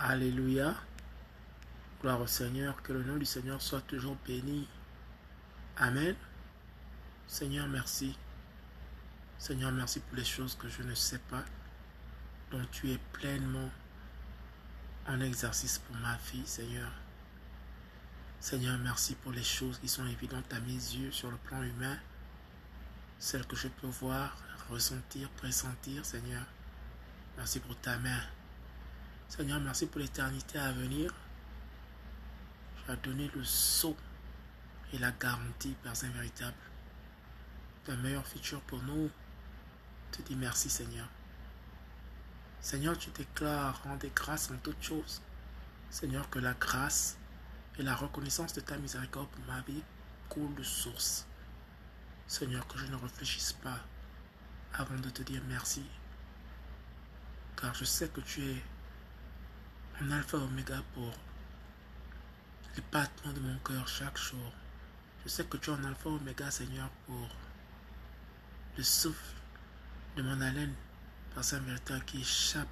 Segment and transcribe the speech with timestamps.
[0.00, 0.76] Alléluia.
[2.00, 4.68] Gloire au Seigneur, que le nom du Seigneur soit toujours béni.
[5.76, 6.14] Amen.
[7.26, 8.16] Seigneur, merci.
[9.38, 11.42] Seigneur, merci pour les choses que je ne sais pas,
[12.52, 13.70] dont tu es pleinement
[15.08, 16.92] en exercice pour ma vie, Seigneur.
[18.38, 21.98] Seigneur, merci pour les choses qui sont évidentes à mes yeux sur le plan humain,
[23.18, 24.36] celles que je peux voir,
[24.70, 26.44] ressentir, pressentir, Seigneur.
[27.36, 28.20] Merci pour ta main.
[29.28, 31.12] Seigneur, merci pour l'éternité à venir.
[32.84, 33.94] Tu as donné le sceau
[34.92, 36.56] et la garantie, Père Saint véritable,
[37.86, 39.10] d'un meilleur futur pour nous.
[40.10, 41.06] Je te dis merci, Seigneur.
[42.62, 45.20] Seigneur, tu déclares, rendez grâce en toutes choses.
[45.90, 47.18] Seigneur, que la grâce
[47.78, 49.82] et la reconnaissance de ta miséricorde pour ma vie
[50.30, 51.26] coulent de source.
[52.26, 53.78] Seigneur, que je ne réfléchisse pas
[54.72, 55.84] avant de te dire merci.
[57.56, 58.62] Car je sais que tu es
[60.00, 61.12] un alpha oméga pour
[62.76, 64.52] les battements de mon cœur chaque jour.
[65.24, 67.28] Je sais que tu es un alpha oméga, Seigneur, pour
[68.76, 69.34] le souffle
[70.16, 70.74] de mon haleine,
[71.34, 72.68] par sa vérité qui échappe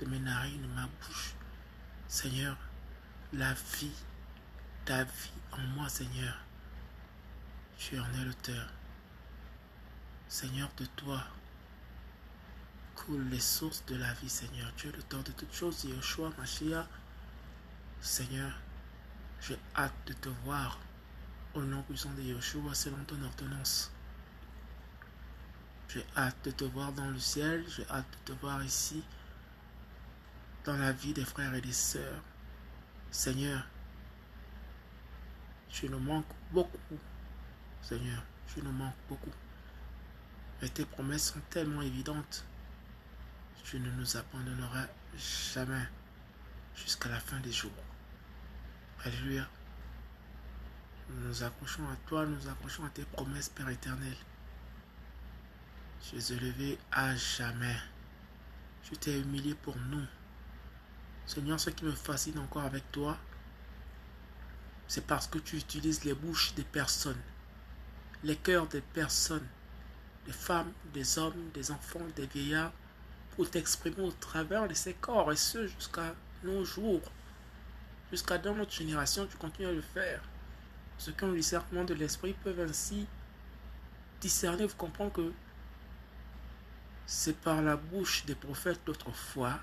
[0.00, 1.34] de mes narines, de ma bouche.
[2.08, 2.56] Seigneur,
[3.32, 3.94] la vie,
[4.84, 6.36] ta vie en moi, Seigneur,
[7.78, 8.68] tu en es l'auteur.
[10.28, 11.22] Seigneur, de toi
[12.96, 14.72] coulent les sources de la vie, Seigneur.
[14.76, 16.86] Tu es l'auteur de toutes choses, Yeshua, Mashiach.
[18.00, 18.52] Seigneur,
[19.40, 20.78] j'ai hâte de te voir
[21.54, 23.92] au nom puissant de Yeshua selon ton ordonnance.
[25.88, 29.02] J'ai hâte de te voir dans le ciel, j'ai hâte de te voir ici,
[30.64, 32.22] dans la vie des frères et des sœurs.
[33.10, 33.64] Seigneur,
[35.68, 36.98] tu nous manques beaucoup.
[37.82, 39.32] Seigneur, tu nous manques beaucoup.
[40.60, 42.44] Mais tes promesses sont tellement évidentes.
[43.68, 44.86] Tu ne nous abandonneras
[45.18, 45.88] jamais
[46.76, 47.72] jusqu'à la fin des jours.
[49.02, 49.44] Alléluia.
[51.10, 54.14] Nous nous accrochons à toi, nous accrochons à tes promesses, Père éternel.
[56.00, 57.76] Tu es élevé à jamais.
[58.84, 60.06] Tu t'es humilié pour nous.
[61.26, 63.18] Seigneur, ce qui me fascine encore avec toi,
[64.86, 67.20] c'est parce que tu utilises les bouches des personnes,
[68.22, 69.48] les cœurs des personnes,
[70.24, 72.72] des femmes, des hommes, des enfants, des vieillards,
[73.36, 77.02] pour t'exprimer au travers de ces corps, et ce jusqu'à nos jours.
[78.10, 80.22] Jusqu'à dans notre génération, tu continues à le faire.
[80.98, 83.06] Ceux qui ont le discernement de l'esprit peuvent ainsi
[84.20, 85.32] discerner, vous comprendre que
[87.06, 89.60] c'est par la bouche des prophètes d'autrefois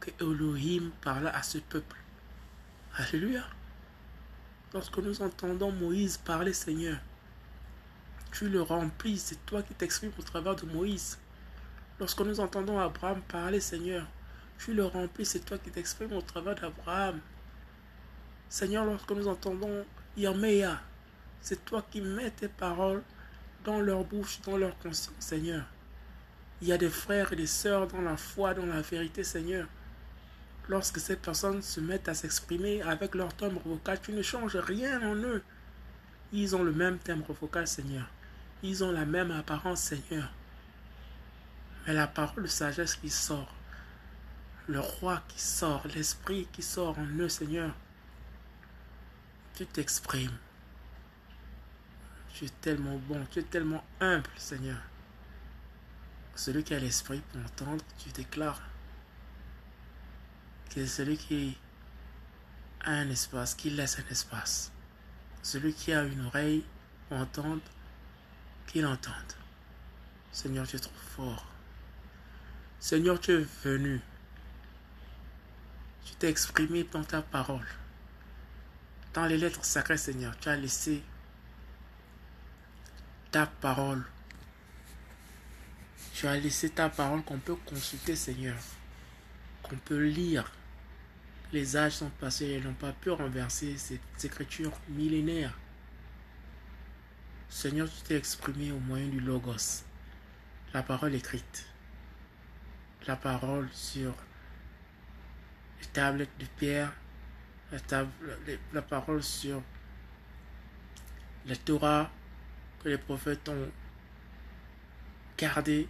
[0.00, 1.96] que Elohim parla à ce peuple.
[2.96, 3.44] Alléluia.
[4.74, 6.98] Lorsque nous entendons Moïse parler, Seigneur,
[8.32, 11.18] tu le remplis, c'est toi qui t'exprimes au travers de Moïse.
[12.02, 14.04] Lorsque nous entendons Abraham parler, Seigneur,
[14.58, 17.20] tu le remplis, c'est toi qui t'exprimes au travers d'Abraham.
[18.48, 19.84] Seigneur, lorsque nous entendons
[20.16, 20.80] Yaméa,
[21.40, 23.04] c'est toi qui mets tes paroles
[23.64, 25.62] dans leur bouche, dans leur conscience, Seigneur.
[26.60, 29.68] Il y a des frères et des sœurs dans la foi, dans la vérité, Seigneur.
[30.68, 35.00] Lorsque ces personnes se mettent à s'exprimer avec leur timbre vocal, tu ne changes rien
[35.08, 35.44] en eux.
[36.32, 38.10] Ils ont le même timbre vocal, Seigneur.
[38.64, 40.32] Ils ont la même apparence, Seigneur.
[41.86, 43.52] Mais la parole de sagesse qui sort,
[44.68, 47.74] le roi qui sort, l'esprit qui sort en eux, Seigneur,
[49.54, 50.38] tu t'exprimes.
[52.34, 54.78] Tu es tellement bon, tu es tellement humble, Seigneur.
[56.34, 58.62] Celui qui a l'esprit pour entendre, tu déclares
[60.70, 61.58] que celui qui
[62.84, 64.72] a un espace, qui laisse un espace.
[65.42, 66.64] Celui qui a une oreille
[67.08, 67.60] pour entendre,
[68.66, 69.32] qu'il entende.
[70.30, 71.46] Seigneur, tu es trop fort.
[72.82, 74.00] Seigneur, tu es venu.
[76.04, 77.64] Tu t'es exprimé dans ta parole.
[79.14, 81.00] Dans les lettres sacrées, Seigneur, tu as laissé
[83.30, 84.04] ta parole.
[86.12, 88.56] Tu as laissé ta parole qu'on peut consulter, Seigneur.
[89.62, 90.50] Qu'on peut lire.
[91.52, 95.56] Les âges sont passés et n'ont pas pu renverser cette écriture millénaire.
[97.48, 99.84] Seigneur, tu t'es exprimé au moyen du Logos,
[100.74, 101.71] la parole écrite,
[103.06, 104.14] la parole sur
[105.80, 106.92] les tablettes de pierre,
[108.72, 109.62] la, parole sur
[111.46, 112.10] la Torah
[112.82, 113.70] que les prophètes ont
[115.38, 115.88] gardé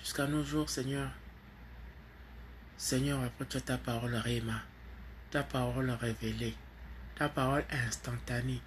[0.00, 1.10] jusqu'à nos jours, Seigneur.
[2.76, 4.60] Seigneur, as ta parole Réma,
[5.30, 6.56] ta parole révélée,
[7.14, 8.60] ta parole instantanée,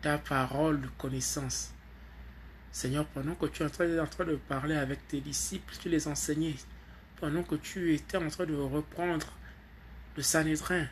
[0.00, 1.74] ta parole de connaissance.
[2.70, 6.54] Seigneur, pendant que tu es en train de parler avec tes disciples, tu les enseignais.
[7.20, 9.26] Pendant que tu étais en train de reprendre
[10.16, 10.86] le Sanhédrin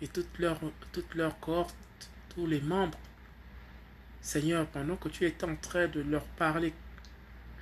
[0.00, 0.58] et toute leur,
[0.92, 1.06] toute
[1.40, 1.76] cohorte,
[2.34, 2.98] tous les membres.
[4.20, 6.72] Seigneur, pendant que tu étais en train de leur parler,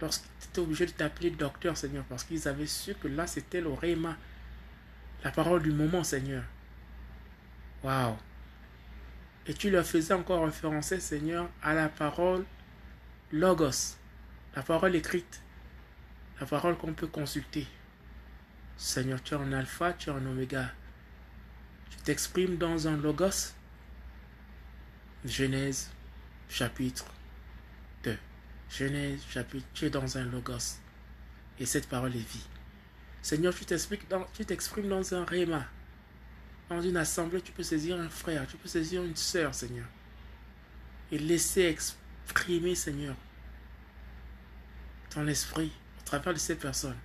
[0.00, 3.72] lorsqu'ils étaient obligés de t'appeler docteur, Seigneur, parce qu'ils avaient su que là, c'était le
[3.72, 4.16] réma,
[5.22, 6.44] la parole du moment, Seigneur.
[7.82, 8.16] Waouh!
[9.46, 12.44] Et tu leur faisais encore référencer, Seigneur, à la parole
[13.32, 13.96] Logos,
[14.54, 15.42] la parole écrite,
[16.40, 17.66] la parole qu'on peut consulter.
[18.80, 20.72] Seigneur, tu es en alpha, tu es en oméga.
[21.90, 23.52] Tu t'exprimes dans un Logos.
[25.22, 25.90] Genèse,
[26.48, 27.04] chapitre
[28.04, 28.16] 2.
[28.70, 30.78] Genèse, chapitre, tu es dans un Logos.
[31.58, 32.46] Et cette parole est vie.
[33.20, 35.66] Seigneur, tu t'exprimes dans, dans un Réma.
[36.70, 39.86] Dans une assemblée, tu peux saisir un frère, tu peux saisir une sœur, Seigneur.
[41.12, 43.14] Et laisser exprimer, Seigneur,
[45.10, 46.96] ton esprit au travers de ces personnes.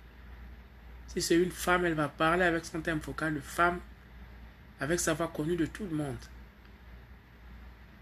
[1.08, 3.80] Si c'est une femme, elle va parler avec son thème focal de femme,
[4.80, 6.16] avec sa voix connue de tout le monde.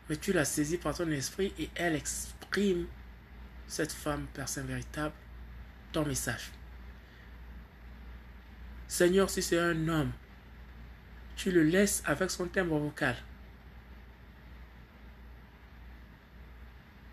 [0.09, 2.87] Mais tu la saisis par ton esprit et elle exprime,
[3.67, 5.15] cette femme, personne véritable,
[5.93, 6.51] ton message.
[8.87, 10.12] Seigneur, si c'est un homme,
[11.37, 13.17] tu le laisses avec son timbre vocal.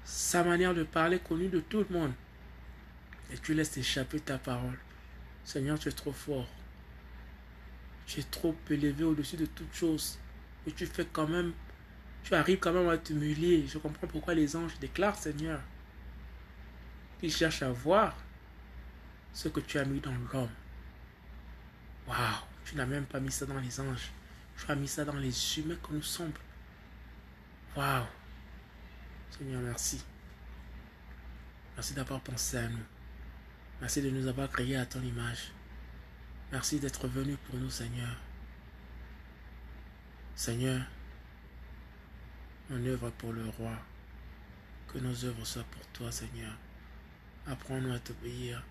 [0.03, 2.13] Sa manière de parler connue de tout le monde.
[3.31, 4.77] Et tu laisses échapper ta parole.
[5.43, 6.47] Seigneur, tu es trop fort.
[8.05, 10.19] Tu es trop élevé au-dessus de toutes choses.
[10.67, 11.53] Et tu fais quand même,
[12.23, 13.65] tu arrives quand même à t'humilier.
[13.67, 15.59] Je comprends pourquoi les anges déclarent, Seigneur,
[17.19, 18.15] qu'ils cherchent à voir
[19.33, 20.49] ce que tu as mis dans l'homme.
[22.07, 22.17] Waouh!
[22.65, 24.11] Tu n'as même pas mis ça dans les anges.
[24.57, 26.33] Tu as mis ça dans les humains que nous sommes.
[27.75, 28.05] Waouh.
[29.37, 30.03] Seigneur, merci.
[31.75, 32.85] Merci d'avoir pensé à nous.
[33.81, 35.51] Merci de nous avoir créés à ton image.
[36.51, 38.15] Merci d'être venu pour nous, Seigneur.
[40.35, 40.83] Seigneur,
[42.69, 43.73] on œuvre pour le roi.
[44.87, 46.55] Que nos œuvres soient pour toi, Seigneur.
[47.47, 48.63] Apprends-nous à t'obéir.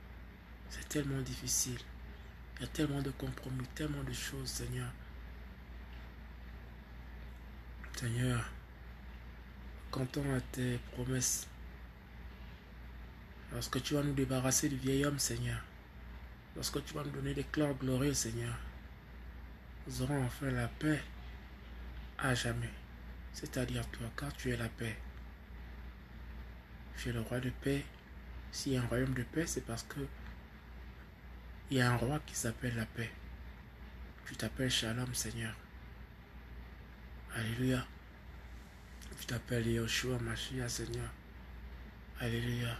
[0.69, 1.81] C'est tellement difficile.
[2.57, 4.93] Il y a tellement de compromis, tellement de choses, Seigneur.
[7.97, 8.49] Seigneur,
[9.91, 11.50] comptons à tes promesses.
[13.53, 15.61] Lorsque tu vas nous débarrasser du vieil homme, Seigneur,
[16.55, 18.55] lorsque tu vas nous donner des cleurs glorieux, Seigneur,
[19.87, 21.03] nous aurons enfin la paix
[22.19, 22.71] à jamais.
[23.33, 24.97] C'est-à-dire toi, car tu es la paix.
[26.97, 27.85] Tu es le roi de paix.
[28.53, 30.01] S'il y a un royaume de paix, c'est parce que
[31.71, 33.11] il y a un roi qui s'appelle la paix.
[34.27, 35.55] Tu t'appelles Shalom, Seigneur.
[37.35, 37.87] Alléluia.
[39.19, 41.11] Tu t'appelles Yoshua, Machia, Seigneur.
[42.19, 42.77] Alléluia.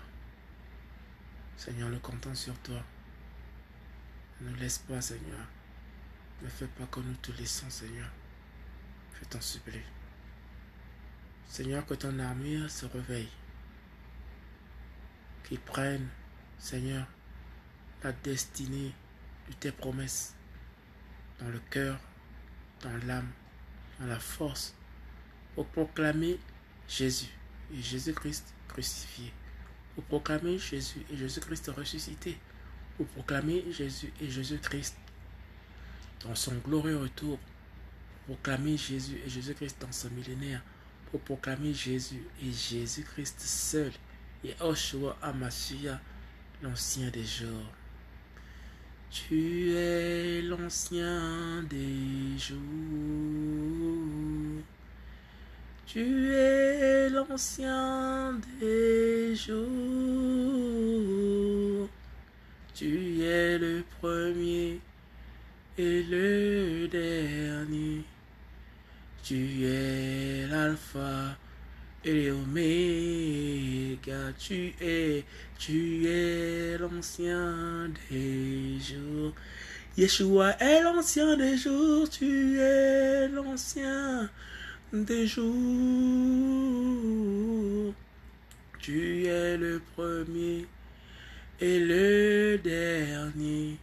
[1.61, 2.83] Seigneur, nous comptons sur toi.
[4.41, 5.47] Ne laisse pas, Seigneur.
[6.41, 8.09] Ne fais pas que nous te laissons, Seigneur.
[9.13, 9.83] Je t'en supplie.
[11.47, 13.29] Seigneur, que ton armure se réveille.
[15.45, 16.09] Qu'il prenne,
[16.59, 17.07] Seigneur,
[18.03, 18.95] la destinée
[19.47, 20.35] de tes promesses
[21.41, 22.01] dans le cœur,
[22.81, 23.31] dans l'âme,
[23.99, 24.75] dans la force
[25.55, 26.41] pour proclamer
[26.89, 27.29] Jésus
[27.71, 29.31] et Jésus-Christ crucifié,
[30.03, 32.39] proclamer Jésus et Jésus-Christ ressuscité,
[32.97, 34.97] pour proclamer Jésus et Jésus-Christ
[36.25, 37.39] dans son glorieux retour,
[38.27, 40.63] pour proclamer Jésus et Jésus-Christ dans son millénaire,
[41.11, 43.93] pour proclamer Jésus et Jésus-Christ seul
[44.45, 46.01] et Oshua Amashia,
[46.63, 47.73] l'ancien des jours.
[49.11, 52.61] Tu es l'ancien des jours.
[55.93, 59.59] Tu es l'ancien des jours.
[62.73, 64.79] Tu es le premier
[65.77, 68.05] et le dernier.
[69.25, 71.37] Tu es l'alpha
[72.05, 75.25] et l'oméga, tu es,
[75.59, 79.35] tu es l'ancien des jours.
[79.99, 84.31] Yeshua est l'ancien des jours, tu es l'ancien
[84.93, 85.45] des jours.
[88.79, 90.67] Tu es le premier
[91.61, 93.77] et le dernier.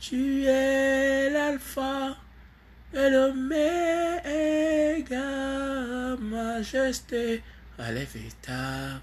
[0.00, 2.16] Tu es l'alpha
[2.94, 3.46] et l'oméga,
[6.20, 7.42] majesté,
[7.76, 9.02] ta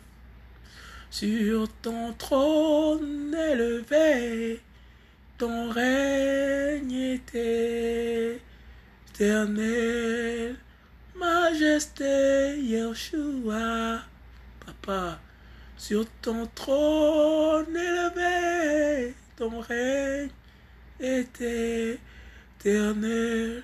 [1.12, 4.62] Sur ton trône élevé,
[5.38, 8.39] ton règne est
[9.13, 10.55] éternel.
[11.75, 14.00] Majesté, Yeshua,
[14.65, 15.20] papa,
[15.75, 20.29] sur ton trône élevé, ton règne
[21.01, 22.00] est
[22.62, 23.62] éternel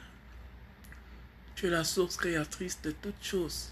[1.56, 3.72] tu es la source créatrice de toutes choses.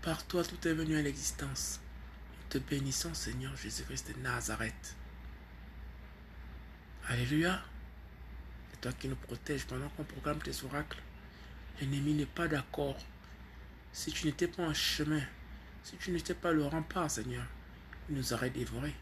[0.00, 1.80] Par toi, tout est venu à l'existence.
[2.48, 4.96] Te bénissons, Seigneur Jésus-Christ de Nazareth.
[7.08, 7.60] Alléluia.
[8.70, 11.02] C'est toi qui nous protèges pendant qu'on proclame tes oracles.
[11.80, 12.96] L'ennemi n'est pas d'accord.
[13.92, 15.22] Si tu n'étais pas en chemin,
[15.82, 17.44] si tu n'étais pas le rempart, Seigneur,
[18.08, 18.94] il nous aurait dévorés.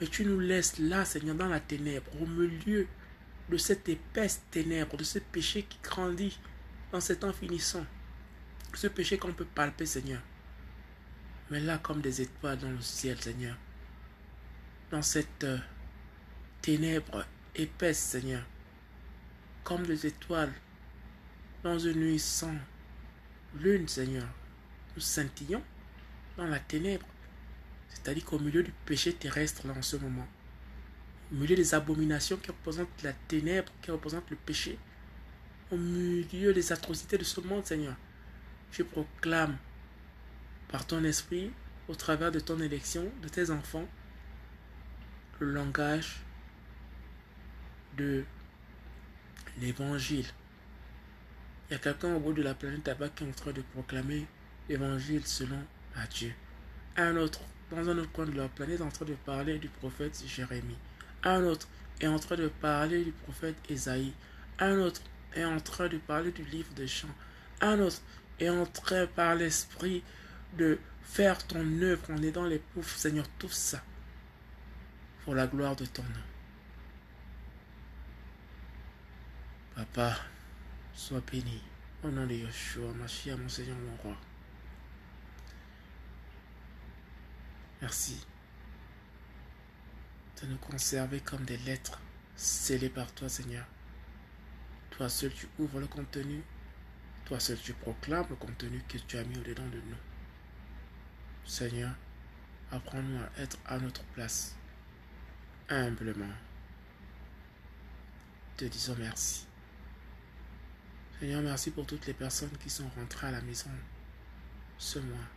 [0.00, 2.86] Mais tu nous laisses là, Seigneur, dans la ténèbre, au milieu
[3.48, 6.38] de cette épaisse ténèbre, de ce péché qui grandit
[6.90, 7.86] dans cet temps finissant.
[8.74, 10.20] Ce péché qu'on peut palper, Seigneur.
[11.50, 13.56] Mais là, comme des étoiles dans le ciel, Seigneur.
[14.90, 15.58] Dans cette euh,
[16.62, 18.42] ténèbre épaisse, Seigneur.
[19.64, 20.52] Comme des étoiles
[21.62, 22.54] dans une nuit sans
[23.60, 24.26] lune, Seigneur.
[24.94, 25.62] Nous scintillons
[26.36, 27.06] dans la ténèbre.
[27.88, 30.26] C'est-à-dire qu'au milieu du péché terrestre, là, en ce moment,
[31.30, 34.78] au milieu des abominations qui représentent la ténèbre, qui représentent le péché,
[35.70, 37.96] au milieu des atrocités de ce monde, Seigneur,
[38.70, 39.56] je proclame
[40.68, 41.50] par ton esprit,
[41.88, 43.86] au travers de ton élection, de tes enfants,
[45.40, 46.22] le langage
[47.96, 48.24] de
[49.60, 50.26] l'évangile.
[51.68, 53.62] Il y a quelqu'un au bout de la planète là qui est en train de
[53.72, 54.26] proclamer
[54.68, 55.58] l'évangile selon
[55.96, 56.32] Matthieu.
[56.96, 57.40] Un autre,
[57.70, 60.76] dans un autre coin de la planète, est en train de parler du prophète Jérémie.
[61.24, 61.68] Un autre
[62.00, 64.12] est en train de parler du prophète Ésaïe.
[64.58, 65.00] Un autre
[65.34, 67.08] est en train de parler du livre de chants.
[67.60, 68.02] Un autre
[68.38, 70.02] est en train par l'esprit
[70.58, 72.88] de faire ton œuvre en aidant les pauvres.
[72.88, 73.82] Seigneur, tout ça
[75.24, 76.08] pour la gloire de ton nom.
[79.76, 80.16] Papa,
[80.94, 81.62] sois béni.
[82.02, 84.16] Au nom de Yeshua, ma chère, mon Seigneur, mon roi.
[87.80, 88.24] Merci
[90.40, 92.00] de nous conserver comme des lettres
[92.36, 93.64] scellées par toi, Seigneur.
[94.90, 96.42] Toi seul, tu ouvres le contenu.
[97.24, 99.96] Toi seul, tu proclames le contenu que tu as mis au-dedans de nous.
[101.44, 101.94] Seigneur,
[102.70, 104.56] apprends-nous à être à notre place,
[105.68, 106.34] humblement.
[108.56, 109.46] Te disons merci.
[111.22, 113.70] Seigneur, merci pour toutes les personnes qui sont rentrées à la maison
[114.76, 115.28] ce mois,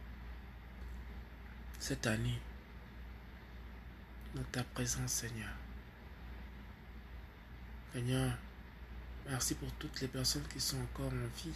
[1.77, 2.41] cette année,
[4.33, 5.53] dans ta présence, Seigneur.
[7.93, 8.35] Seigneur,
[9.29, 11.53] merci pour toutes les personnes qui sont encore en vie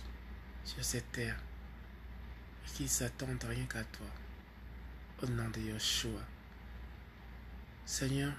[0.64, 1.42] sur cette terre
[2.68, 4.06] et qui s'attendent rien qu'à toi.
[5.24, 6.22] Au nom de Yeshua.
[7.84, 8.34] Seigneur,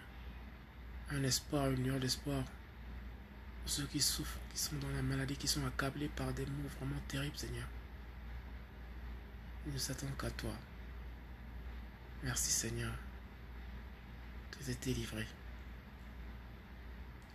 [1.10, 2.44] un espoir, une lueur d'espoir
[3.60, 6.68] pour ceux qui souffrent, qui sont dans la maladie, qui sont accablés par des mots
[6.78, 7.66] vraiment terribles, Seigneur.
[9.66, 10.52] Ils ne s'attendent qu'à toi.
[12.22, 12.92] Merci, Seigneur.
[14.50, 15.26] Tu es délivré.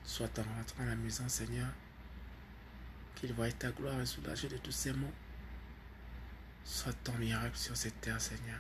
[0.04, 1.70] Soit en rentrant à la maison, Seigneur,
[3.16, 5.14] qu'il voie ta gloire et soulager de tous ces maux.
[6.64, 8.60] Soit ton miracle sur cette terre, Seigneur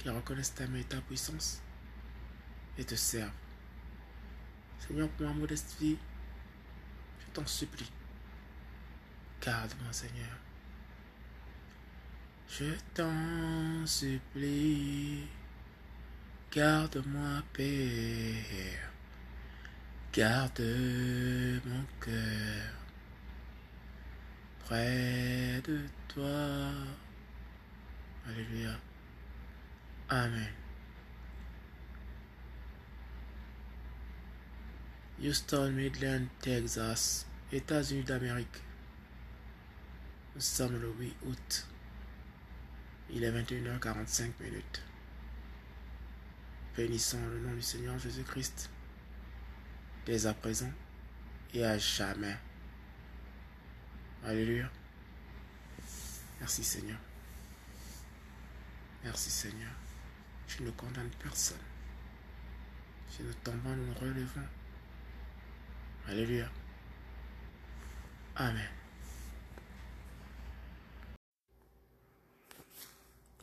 [0.00, 1.60] qui reconnaissent ta main et ta puissance
[2.78, 3.30] et te servent.
[4.78, 5.98] Seigneur, pour ma modeste vie,
[7.32, 7.90] t'en supplie.
[9.40, 10.36] Garde-moi, Seigneur.
[12.48, 15.26] Je t'en supplie.
[16.52, 18.90] Garde-moi, Père.
[20.12, 20.60] Garde
[21.64, 22.80] mon cœur
[24.70, 26.70] près de toi.
[28.26, 28.76] Alléluia.
[30.08, 30.59] Amen.
[35.22, 38.62] Houston, Midland, Texas, États-Unis d'Amérique.
[40.34, 41.66] Nous sommes le 8 août.
[43.10, 44.82] Il est 21h45 minutes.
[46.74, 48.70] Bénissons le nom du Seigneur Jésus-Christ
[50.06, 50.72] dès à présent
[51.52, 52.38] et à jamais.
[54.24, 54.70] Alléluia.
[56.40, 56.98] Merci Seigneur.
[59.04, 59.72] Merci Seigneur.
[60.46, 61.58] Tu ne condamnes personne.
[63.10, 64.59] Si nous tombons, nous nous relevons.
[66.08, 66.48] Alléluia.
[68.36, 68.68] Amen.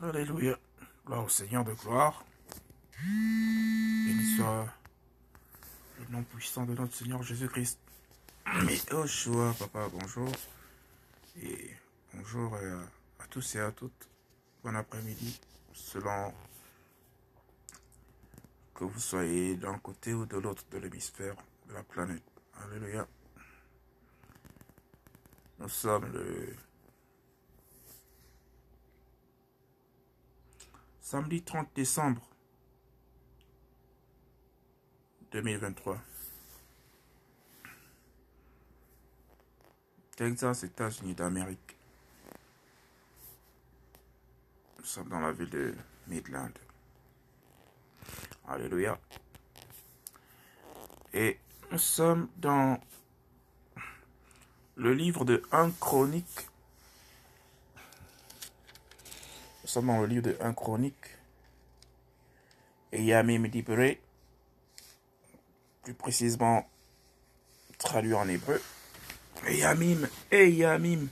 [0.00, 0.58] Alléluia.
[1.06, 2.24] Gloire au Seigneur de gloire.
[3.02, 4.66] Béni soit
[5.98, 7.78] le nom puissant de notre Seigneur Jésus-Christ.
[8.92, 10.30] Oh, choix, papa, bonjour.
[11.42, 11.70] Et
[12.14, 12.82] bonjour euh,
[13.20, 14.08] à tous et à toutes.
[14.64, 15.40] Bon après-midi,
[15.72, 16.32] selon
[18.74, 21.34] que vous soyez d'un côté ou de l'autre de l'hémisphère
[21.68, 22.37] de la planète.
[22.64, 23.06] Alléluia.
[25.58, 26.56] Nous sommes le
[31.00, 32.22] samedi 30 décembre
[35.30, 35.98] 2023.
[40.16, 41.76] Texas, États-Unis d'Amérique.
[44.78, 45.74] Nous sommes dans la ville de
[46.08, 46.50] Midland.
[48.48, 48.98] Alléluia.
[51.12, 51.38] Et
[51.70, 52.78] nous sommes dans
[54.76, 56.48] le livre de 1 Chronique.
[59.62, 60.94] Nous sommes dans le livre de 1 Chronique.
[62.92, 64.00] Et Yamim Dibré,
[65.82, 66.66] plus précisément
[67.76, 68.62] traduit en hébreu.
[69.46, 71.08] Yamim, et Yamim,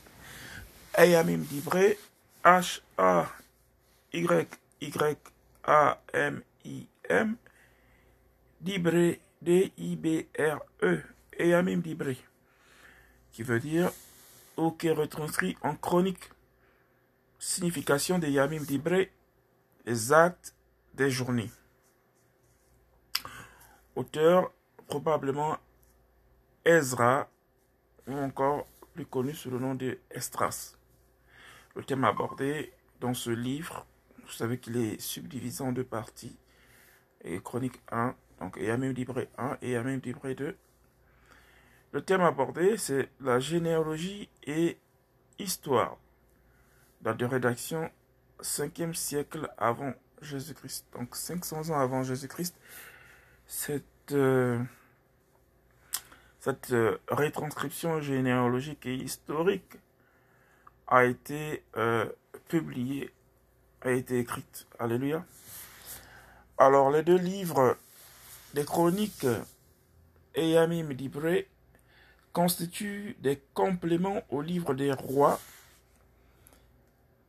[0.98, 1.98] et Yamim Dibré,
[2.44, 3.36] H-A-Y-Y-A-M-I-M,
[8.60, 11.02] Dibré, D-I-B-R-E,
[11.38, 12.18] et Dibré
[13.36, 13.92] qui veut dire
[14.56, 16.30] ou qui est retranscrit en chronique.
[17.38, 19.12] Signification de Yamim Dibré,
[19.84, 20.54] les actes
[20.94, 21.50] des journées.
[23.94, 24.50] Auteur
[24.86, 25.58] probablement
[26.64, 27.28] Ezra,
[28.06, 30.76] ou encore plus connu sous le nom de Estras.
[31.74, 33.84] Le thème abordé dans ce livre,
[34.24, 36.38] vous savez qu'il est subdivisé en deux parties.
[37.22, 40.56] Et chronique 1, donc Yamim Dibré 1 et Yamim Dibré 2.
[41.92, 44.76] Le thème abordé, c'est la généalogie et
[45.38, 45.96] histoire.
[47.00, 47.90] Date de rédaction
[48.40, 50.86] 5e siècle avant Jésus-Christ.
[50.92, 52.54] Donc 500 ans avant Jésus-Christ,
[53.46, 54.62] cette, euh,
[56.40, 59.76] cette euh, rétranscription généalogique et historique
[60.88, 62.06] a été euh,
[62.48, 63.12] publiée,
[63.82, 64.66] a été écrite.
[64.78, 65.24] Alléluia.
[66.58, 67.76] Alors les deux livres
[68.54, 69.26] des chroniques
[70.34, 71.48] Eyamim Dibré
[72.32, 75.40] constituent des compléments au livre des rois,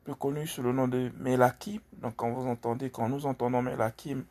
[0.04, 1.80] plus connu sous le nom de Melakim.
[1.94, 4.26] Donc quand vous entendez, quand nous entendons Melakim,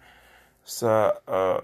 [0.64, 1.60] ça a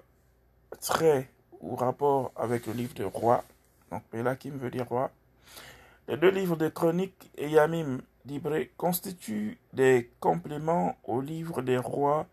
[0.81, 3.45] trait ou rapport avec le livre des rois.
[3.91, 5.11] Donc Melakim veut dire roi.
[6.09, 12.27] Les deux livres de chroniques et Yamim d'Ibré constituent des compléments au livre des rois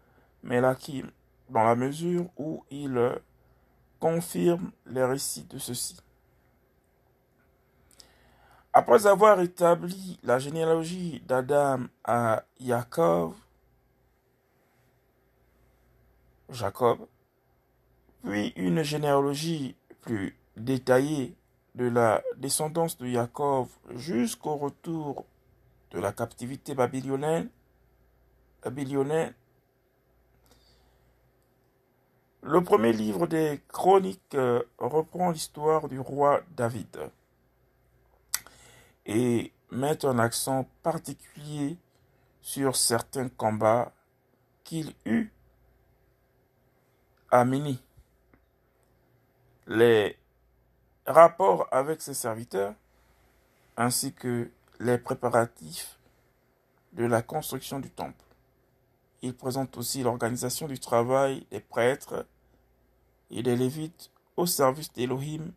[0.44, 1.10] Melakim,
[1.50, 3.20] dans la mesure où ils
[4.00, 5.98] confirment les récits de ceux-ci.
[8.72, 13.34] Après avoir établi la généalogie d'Adam à Jacob,
[16.50, 17.00] Jacob,
[18.24, 21.36] puis une généalogie plus détaillée
[21.76, 25.26] de la descendance de Jacob jusqu'au retour
[25.92, 27.50] de la captivité babylonienne,
[28.64, 29.34] babylonienne,
[32.50, 37.12] le premier livre des chroniques euh, reprend l'histoire du roi David
[39.06, 41.78] et met un accent particulier
[42.42, 43.92] sur certains combats
[44.64, 45.32] qu'il eut
[47.30, 47.80] à Mini.
[49.68, 50.18] Les
[51.06, 52.74] rapports avec ses serviteurs
[53.78, 56.00] ainsi que les préparatifs
[56.94, 58.26] de la construction du temple.
[59.22, 62.26] Il présente aussi l'organisation du travail des prêtres
[63.32, 65.52] et des lévites au service d'Elohim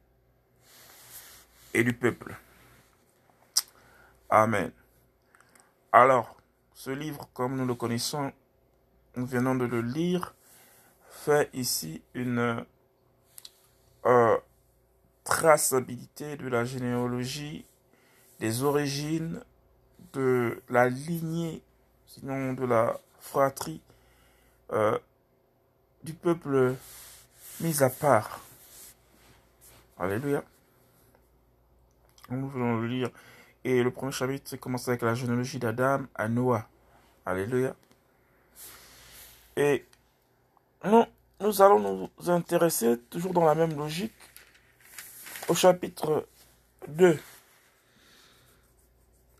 [1.74, 2.36] et du peuple.
[4.28, 4.72] Amen.
[5.92, 6.36] Alors,
[6.74, 8.32] ce livre, comme nous le connaissons,
[9.16, 10.34] nous venons de le lire,
[11.10, 12.64] fait ici une
[14.06, 14.38] euh,
[15.24, 17.66] traçabilité de la généalogie,
[18.40, 19.42] des origines,
[20.12, 21.62] de la lignée,
[22.06, 23.80] sinon de la fratrie
[24.72, 24.98] euh,
[26.02, 26.74] du peuple
[27.60, 28.40] mis à part.
[29.98, 30.42] Alléluia.
[32.30, 33.10] Nous venons le lire
[33.64, 36.66] et le premier chapitre commence avec la généalogie d'Adam à Noah.
[37.24, 37.76] Alléluia.
[39.56, 39.86] Et
[40.84, 41.04] nous,
[41.40, 44.14] nous allons nous intéresser, toujours dans la même logique,
[45.48, 46.26] au chapitre
[46.88, 47.18] 2.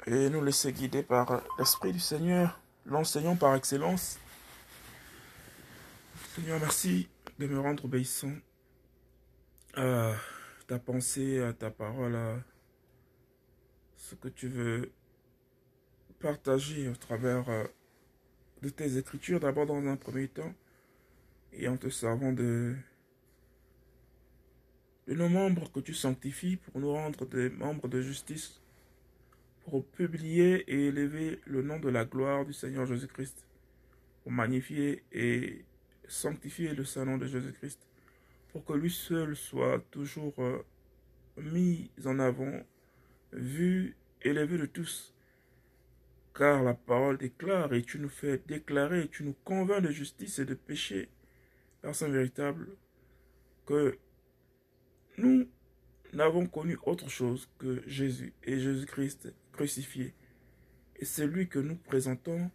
[0.07, 4.19] Et nous laisser guider par l'Esprit du Seigneur, l'enseignant par excellence.
[6.35, 7.09] Seigneur, merci
[7.47, 8.33] me rendre obéissant
[9.75, 10.15] à
[10.67, 12.43] ta pensée, à ta parole, à
[13.97, 14.93] ce que tu veux
[16.21, 17.65] partager au travers euh,
[18.63, 20.55] de tes écritures, d'abord dans un premier temps,
[21.53, 22.77] et en te servant de,
[25.09, 28.61] de nos membres que tu sanctifies pour nous rendre des membres de justice,
[29.65, 33.47] pour publier et élever le nom de la gloire du Seigneur Jésus-Christ,
[34.23, 35.65] pour magnifier et
[36.13, 37.81] sanctifier le Saint-Nom de Jésus-Christ,
[38.53, 40.65] pour que lui seul soit toujours euh,
[41.39, 42.61] mis en avant
[43.33, 45.15] vu et vue de tous.
[46.35, 50.39] Car la parole déclare et tu nous fais déclarer et tu nous convaincs de justice
[50.39, 51.09] et de péché,
[51.81, 52.69] personne véritable,
[53.67, 53.97] que
[55.17, 55.49] nous
[56.13, 60.15] n'avons connu autre chose que Jésus et Jésus-Christ crucifié.
[60.97, 62.51] Et c'est lui que nous présentons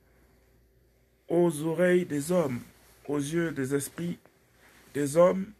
[1.28, 2.62] aux oreilles des hommes,
[3.08, 4.20] aux yeux des esprits
[4.94, 5.52] des hommes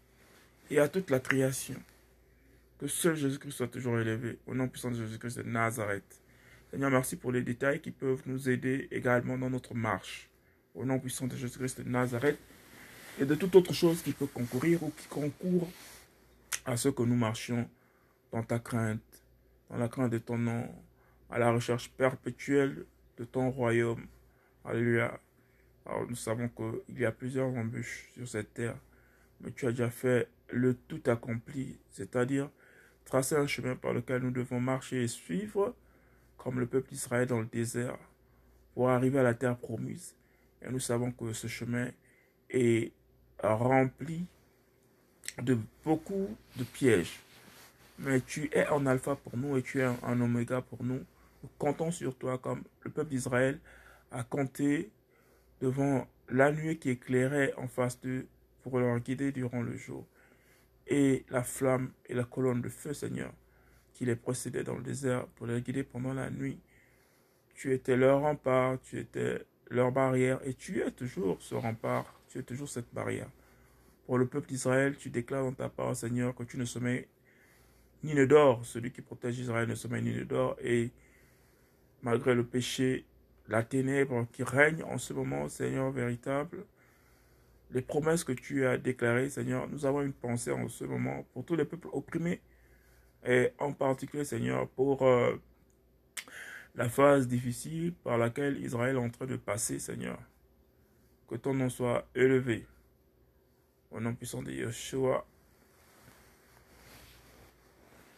[0.70, 1.82] et à toute la création.
[2.80, 6.22] Que seul Jésus-Christ soit toujours élevé, au nom puissant de Jésus-Christ de Nazareth.
[6.72, 10.30] Seigneur, merci pour les détails qui peuvent nous aider également dans notre marche.
[10.76, 12.38] Au nom puissant de Jésus-Christ de Nazareth
[13.20, 15.70] et de toute autre chose qui peut concourir ou qui concourt
[16.66, 17.68] à ce que nous marchions
[18.32, 19.02] dans ta crainte,
[19.70, 20.68] dans la crainte de ton nom,
[21.30, 22.86] à la recherche perpétuelle
[23.18, 24.06] de ton royaume.
[24.66, 25.20] Alléluia.
[25.88, 28.76] Alors nous savons qu'il y a plusieurs embûches sur cette terre,
[29.42, 32.50] mais tu as déjà fait le tout accompli, c'est-à-dire
[33.06, 35.74] tracer un chemin par lequel nous devons marcher et suivre,
[36.38, 37.98] comme le peuple d'Israël dans le désert,
[38.74, 40.14] pour arriver à la terre promise.
[40.62, 41.90] Et nous savons que ce chemin
[42.50, 42.92] est
[43.42, 44.26] rempli
[45.42, 47.20] de beaucoup de pièges.
[48.00, 51.04] Mais tu es en alpha pour nous et tu es en oméga pour nous.
[51.44, 53.60] Nous comptons sur toi comme le peuple d'Israël
[54.12, 54.92] a compté
[55.62, 58.28] devant la nuit qui éclairait en face d'eux
[58.62, 60.06] pour leur guider durant le jour.
[60.88, 63.34] Et la flamme et la colonne de feu, Seigneur,
[63.94, 66.60] qui les précédait dans le désert pour les guider pendant la nuit.
[67.54, 72.40] Tu étais leur rempart, tu étais leur barrière et tu es toujours ce rempart, tu
[72.40, 73.30] es toujours cette barrière.
[74.06, 77.08] Pour le peuple d'Israël, tu déclares dans ta parole, Seigneur, que tu ne sommeilles
[78.04, 78.66] ni ne dors.
[78.66, 80.56] Celui qui protège Israël ne sommeille ni ne dort.
[80.62, 80.92] Et
[82.02, 83.06] malgré le péché,
[83.48, 86.66] la ténèbre qui règne en ce moment, Seigneur véritable,
[87.72, 91.46] les promesses que tu as déclarées, Seigneur, nous avons une pensée en ce moment pour
[91.46, 92.42] tous les peuples opprimés
[93.26, 95.36] et en particulier, Seigneur, pour euh,
[96.76, 100.18] la phase difficile par laquelle Israël est en train de passer, Seigneur.
[101.28, 102.66] Que ton nom soit élevé.
[103.92, 105.26] Au nom puissant de Yeshua,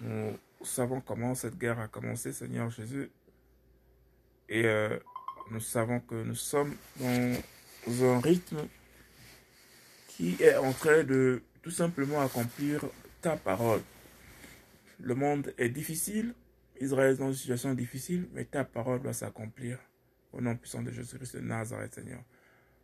[0.01, 3.09] nous savons comment cette guerre a commencé, Seigneur Jésus.
[4.47, 4.97] Et euh,
[5.51, 8.67] nous savons que nous sommes dans un rythme
[10.07, 12.85] qui est en train de tout simplement accomplir
[13.21, 13.81] ta parole.
[14.99, 16.33] Le monde est difficile,
[16.79, 19.77] Israël est dans une situation difficile, mais ta parole doit s'accomplir.
[20.31, 22.21] Au nom puissant de Jésus-Christ de Nazareth, Seigneur.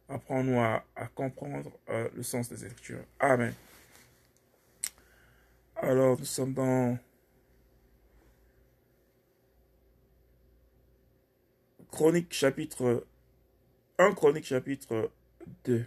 [0.10, 3.04] Apprends-nous à, comprendre euh, le sens des Écritures.
[3.20, 3.54] Amen.
[5.76, 6.98] Alors, nous sommes dans
[11.96, 13.06] Chronique chapitre
[14.00, 15.10] 1, Chronique chapitre
[15.64, 15.86] 2.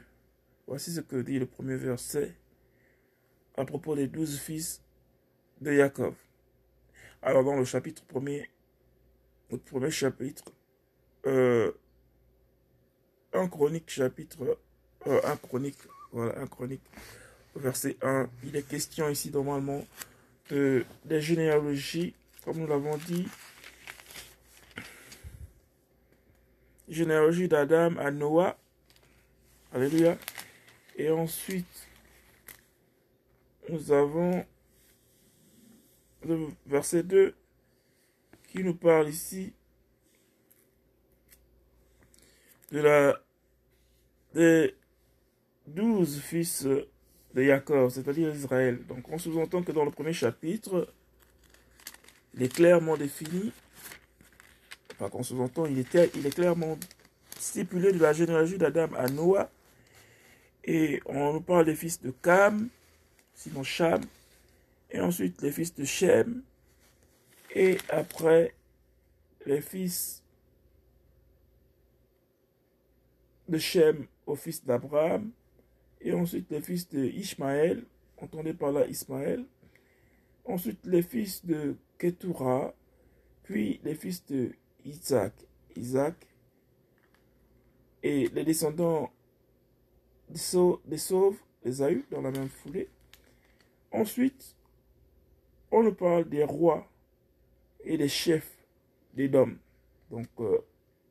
[0.66, 2.34] Voici ce que dit le premier verset
[3.58, 4.80] à propos des douze fils
[5.60, 6.14] de Jacob.
[7.20, 8.48] Alors dans le chapitre premier,
[9.50, 10.44] le premier chapitre,
[11.26, 11.72] euh,
[13.34, 14.58] un chronique chapitre,
[15.06, 15.76] euh, un chronique,
[16.12, 16.88] voilà, un chronique,
[17.54, 19.84] verset 1, il est question ici normalement
[20.48, 22.14] de, des généalogies,
[22.46, 23.28] comme nous l'avons dit,
[26.88, 28.58] généalogie d'Adam à Noah,
[29.72, 30.16] alléluia,
[30.96, 31.88] et ensuite,
[33.68, 34.44] nous avons
[36.26, 37.34] le verset 2
[38.48, 39.52] qui nous parle ici
[42.72, 43.20] de la
[44.34, 44.74] des
[45.66, 48.84] douze fils de Jacob, c'est-à-dire Israël.
[48.86, 50.88] Donc on sous-entend que dans le premier chapitre,
[52.34, 53.52] il est clairement défini,
[54.98, 56.76] enfin qu'on sous-entend, il, était, il est clairement
[57.38, 59.48] stipulé de la généalogie d'Adam à Noah,
[60.64, 62.68] et on parle des fils de Cam,
[63.34, 64.00] sinon Cham,
[64.90, 66.42] et ensuite les fils de Shem,
[67.54, 68.54] et après
[69.46, 70.22] les fils
[73.48, 75.30] de Shem au fils d'Abraham,
[76.00, 77.84] et ensuite les fils de Ishmaël,
[78.18, 79.44] entendez par là Ismaël,
[80.44, 82.74] ensuite les fils de Ketura,
[83.44, 84.52] puis les fils de
[84.84, 85.32] Isaac,
[85.76, 86.14] Isaac,
[88.02, 89.10] et les descendants
[90.28, 90.38] des
[90.98, 92.88] sauves, les eu dans la même foulée.
[93.92, 94.54] Ensuite,
[95.70, 96.86] on nous parle des rois
[97.84, 98.56] et des chefs
[99.14, 99.56] d'Édom.
[100.10, 100.58] Donc, euh,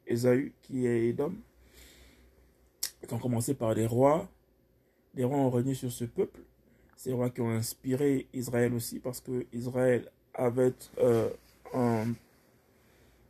[0.06, 1.36] Esaü, qui est Édom.
[3.04, 4.30] Ils ont commencé par des rois.
[5.14, 6.42] Les rois ont régné sur ce peuple.
[6.96, 11.30] Ces rois qui ont inspiré Israël aussi, parce que Israël avait euh,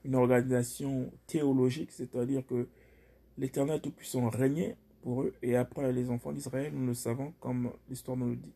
[0.07, 2.67] une organisation théologique, c'est-à-dire que
[3.37, 5.33] l'Éternel Tout-Puissant régnait pour eux.
[5.43, 8.53] Et après, les enfants d'Israël, nous le savons, comme l'histoire nous le dit,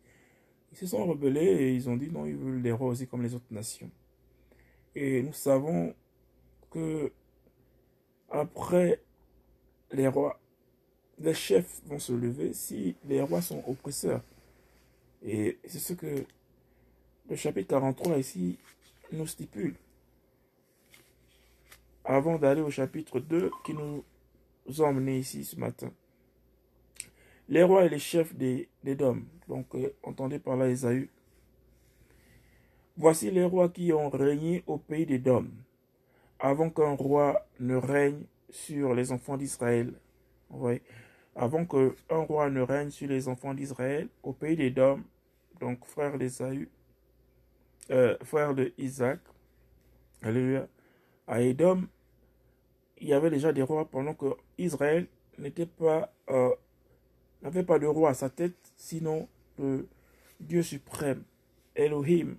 [0.71, 3.21] ils se sont rebellés et ils ont dit non, ils veulent des rois aussi comme
[3.21, 3.91] les autres nations.
[4.95, 5.93] Et nous savons
[6.69, 7.11] que
[8.29, 9.01] après
[9.91, 10.39] les rois,
[11.19, 14.23] les chefs vont se lever si les rois sont oppresseurs.
[15.21, 16.25] Et c'est ce que
[17.29, 18.57] le chapitre 43 ici
[19.11, 19.75] nous stipule.
[22.03, 24.03] Avant d'aller au chapitre 2 qui nous
[24.79, 25.91] a emmenés ici ce matin.
[27.49, 29.25] Les rois et les chefs des, des dômes.
[29.47, 31.09] Donc, euh, entendez par là Esaü.
[32.97, 35.51] Voici les rois qui ont régné au pays des dômes,
[36.39, 39.93] avant qu'un roi ne règne sur les enfants d'Israël.
[40.49, 40.81] Ouais.
[41.35, 45.03] Avant qu'un roi ne règne sur les enfants d'Israël, au pays des dômes,
[45.59, 46.69] donc frère d'Esaü,
[47.89, 49.19] euh, frère de Isaac,
[50.21, 50.67] alléluia,
[51.27, 51.88] à Édom,
[52.97, 55.07] il y avait déjà des rois pendant que Israël
[55.39, 56.55] euh,
[57.41, 59.88] n'avait pas de roi à sa tête, sinon le
[60.39, 61.23] Dieu suprême,
[61.75, 62.36] Elohim.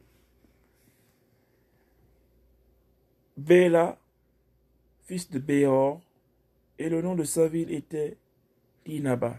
[3.37, 3.99] Béla,
[5.05, 6.01] fils de Béor,
[6.79, 8.16] et le nom de sa ville était
[8.85, 9.38] Dinaba.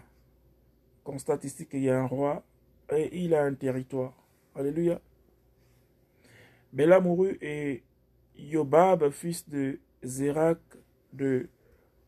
[1.04, 2.42] Constate ici qu'il y a un roi
[2.90, 4.14] et il a un territoire.
[4.54, 5.00] Alléluia.
[6.72, 7.82] Béla mourut et
[8.36, 10.58] Yobab, fils de Zérak
[11.12, 11.48] de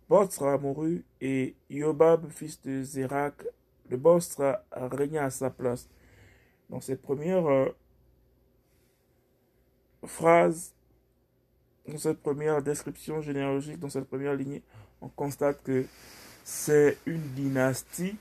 [0.09, 3.45] Bostra, mourut et Yobab, fils de Zérak
[3.91, 5.89] de Bostra, régna à sa place.
[6.69, 7.69] Dans cette première euh,
[10.05, 10.75] phrase,
[11.87, 14.63] dans cette première description généalogique, dans cette première lignée,
[15.01, 15.87] on constate que
[16.45, 18.17] c'est une dynastie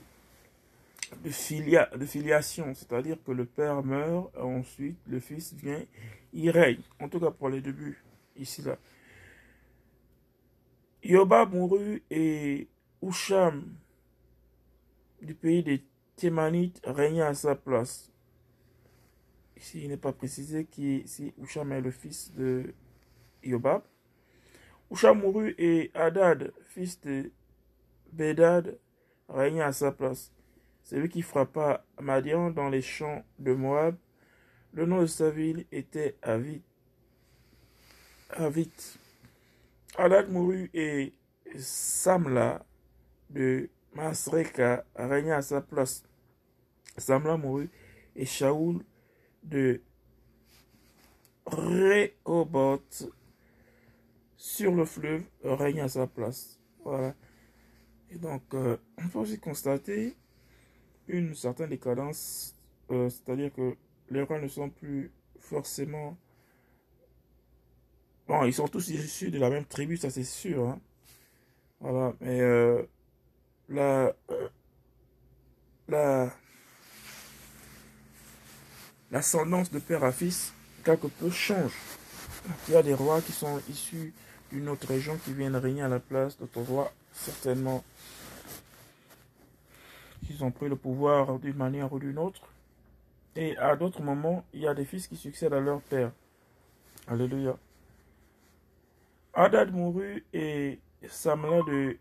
[1.24, 5.82] de filiation, c'est-à-dire que le père meurt, ensuite le fils vient,
[6.36, 8.04] il règne, en tout cas pour les débuts,
[8.36, 8.76] ici là.
[11.02, 12.68] Yoba mourut et
[13.00, 13.74] Oucham
[15.22, 15.82] du pays des
[16.16, 18.12] Thémanites régna à sa place.
[19.56, 22.74] Ici, il n'est pas précisé qui si Oucham est le fils de
[23.42, 23.82] Yobab.
[24.90, 27.32] Oucham mourut et Hadad, fils de
[28.12, 28.78] Bedad,
[29.28, 30.32] régna à sa place.
[30.82, 33.96] Celui qui frappa Madian dans les champs de Moab.
[34.72, 36.62] Le nom de sa ville était Avit.
[38.30, 38.98] Avit.
[39.96, 41.12] Hadad mourut et
[41.56, 42.64] Samla
[43.30, 46.02] de Masreka régna à sa place.
[46.98, 47.70] Samla mourut
[48.14, 48.84] et Shaoul
[49.42, 49.80] de
[51.46, 53.10] Rehoboth
[54.36, 56.58] sur le fleuve règne à sa place.
[56.84, 57.14] Voilà.
[58.10, 60.14] Et donc, euh, on peut aussi constater
[61.08, 62.54] une certaine décadence,
[62.90, 63.76] euh, c'est-à-dire que
[64.10, 66.16] les rois ne sont plus forcément...
[68.28, 70.68] Bon, ils sont tous issus de la même tribu, ça c'est sûr.
[70.68, 70.80] Hein.
[71.80, 72.82] Voilà, mais euh,
[73.68, 74.12] la,
[75.86, 76.32] la,
[79.12, 80.52] l'ascendance de père à fils,
[80.84, 81.74] quelque peu change.
[82.66, 84.12] Il y a des rois qui sont issus
[84.50, 87.84] d'une autre région qui viennent régner à la place d'autres rois, certainement
[90.30, 92.42] ils ont pris le pouvoir d'une manière ou d'une autre.
[93.36, 96.10] Et à d'autres moments, il y a des fils qui succèdent à leur père.
[97.06, 97.58] Alléluia.
[99.34, 101.98] Hadad mourut et Samla de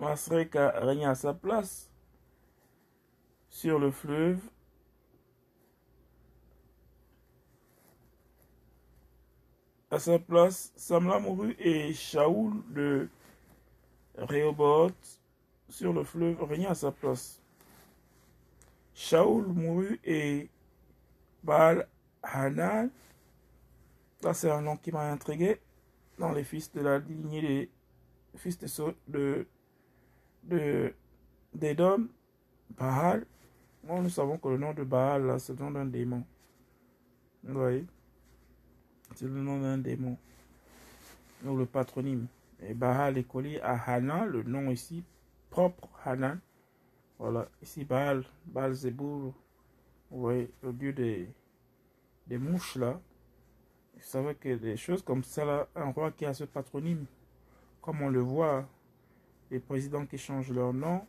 [0.00, 1.90] Masreka régna à sa place
[3.50, 4.40] sur le fleuve.
[9.90, 13.08] À sa place, Samla mourut et Shaoul de
[14.16, 15.20] Rehoboth
[15.68, 17.39] sur le fleuve régna à sa place.
[19.00, 20.50] Shaoul mourut et
[21.42, 21.88] Baal
[22.22, 22.90] Hanan,
[24.22, 25.58] là c'est un nom qui m'a intrigué,
[26.18, 27.70] dans les fils de la lignée des
[28.36, 29.46] fils de, de,
[30.44, 30.94] de
[31.54, 32.08] d'Edom,
[32.76, 33.24] Baal.
[33.84, 36.22] Moi, nous savons que le nom de Baal, c'est le nom d'un démon.
[37.42, 37.86] Vous voyez?
[39.14, 40.18] C'est le nom d'un démon.
[41.46, 42.26] Ou le patronyme.
[42.60, 45.02] Et Baal est collé à Hanan, le nom ici
[45.48, 46.38] propre Hanan.
[47.20, 49.34] Voilà, ici Baal, Baal Zeboul,
[50.10, 51.28] vous voyez, le dieu des,
[52.38, 52.98] mouches là.
[53.94, 57.04] Vous savez que des choses comme ça un roi qui a ce patronyme,
[57.82, 58.66] comme on le voit,
[59.50, 61.06] les présidents qui changent leur nom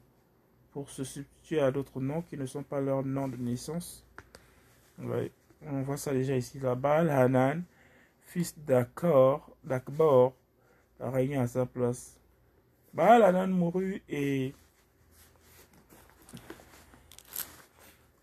[0.74, 4.06] pour se substituer à d'autres noms qui ne sont pas leur nom de naissance.
[5.00, 6.76] On voit ça déjà ici là.
[6.76, 7.64] Baal Hanan,
[8.20, 10.34] fils d'Akor, d'Akbor,
[11.00, 12.20] a régné à sa place.
[12.94, 14.54] Baal Hanan mourut et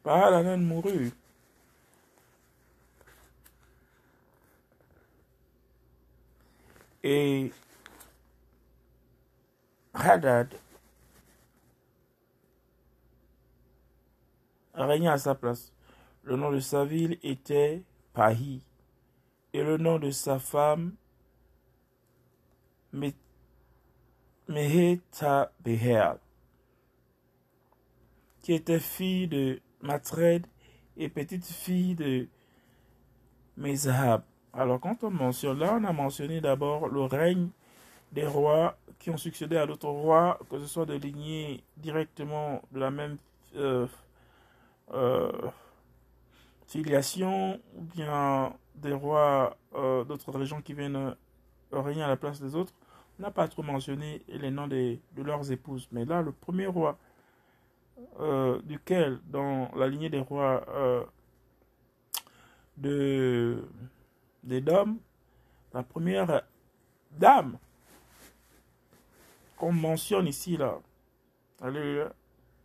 [0.05, 1.13] Baal mourut.
[7.03, 7.53] Et
[9.95, 10.55] Hadad
[14.75, 15.73] régna à sa place.
[16.23, 17.83] Le nom de sa ville était
[18.13, 18.63] Pahi
[19.53, 20.95] et le nom de sa femme
[24.49, 26.19] Meheta Behel,
[28.43, 30.47] qui était fille de Matred
[30.97, 32.29] et petite fille de
[33.57, 34.23] Mezahab.
[34.53, 37.49] Alors quand on mentionne là, on a mentionné d'abord le règne
[38.13, 42.81] des rois qui ont succédé à d'autres rois, que ce soit de lignées directement de
[42.81, 43.17] la même
[43.57, 43.87] euh,
[44.93, 45.31] euh,
[46.67, 51.15] filiation, ou bien des rois euh, d'autres régions qui viennent
[51.73, 52.73] régner à la place des autres.
[53.19, 55.89] On n'a pas trop mentionné les noms de leurs épouses.
[55.93, 56.99] Mais là, le premier roi
[58.65, 60.65] duquel, dans la lignée des rois
[62.77, 63.65] de,
[64.43, 64.99] des dames,
[65.73, 66.43] la première
[67.13, 67.59] dame
[69.57, 70.79] qu'on mentionne ici, là,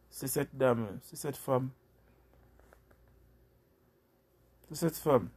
[0.10, 1.69] c'est cette dame, c'est cette femme.
[4.69, 5.30] C'est cette femme.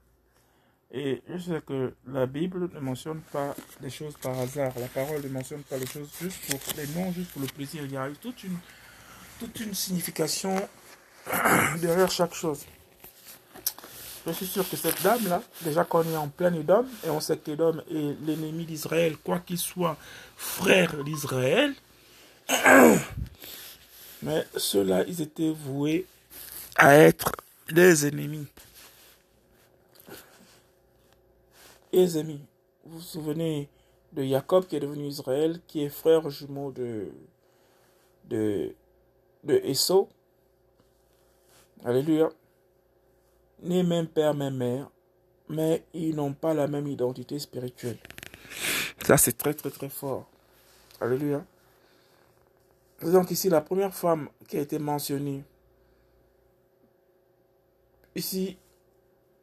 [0.92, 4.72] Et je sais que la Bible ne mentionne pas les choses par hasard.
[4.78, 7.84] La parole ne mentionne pas les choses juste pour les noms, juste pour le plaisir.
[7.84, 8.56] Il y a toute une,
[9.38, 10.56] toute une signification
[11.80, 12.64] derrière chaque chose.
[14.26, 17.36] Je suis sûr que cette dame-là, déjà qu'on est en plein Édom, et on sait
[17.36, 19.96] qu'Édom est l'ennemi d'Israël, quoi qu'il soit
[20.36, 21.74] frère d'Israël,
[24.22, 26.06] mais ceux-là, ils étaient voués
[26.76, 27.32] à être
[27.70, 28.46] des ennemis.
[31.92, 32.42] Les ennemis.
[32.84, 33.68] Vous vous souvenez
[34.12, 37.08] de Jacob qui est devenu Israël, qui est frère jumeau de,
[38.24, 38.74] de,
[39.46, 40.08] de Esau.
[41.84, 42.28] Alléluia
[43.62, 44.90] ni même père, même mère,
[45.48, 47.98] mais ils n'ont pas la même identité spirituelle.
[49.04, 50.28] Ça, c'est très, très, très fort.
[51.00, 51.44] Alléluia.
[53.02, 55.44] Donc ici, la première femme qui a été mentionnée,
[58.14, 58.56] ici,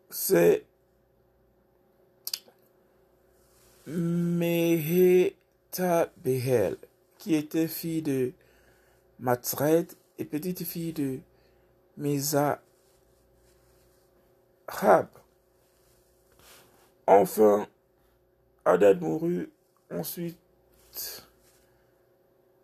[0.09, 0.65] c'est
[3.85, 5.37] Meheta
[6.17, 6.77] Behel,
[7.17, 8.33] qui était fille de
[9.23, 11.21] Matzred et petite fille de
[11.95, 12.61] Mesa
[17.07, 17.65] Enfin,
[18.65, 19.49] Adad mourut.
[19.89, 20.37] Ensuite,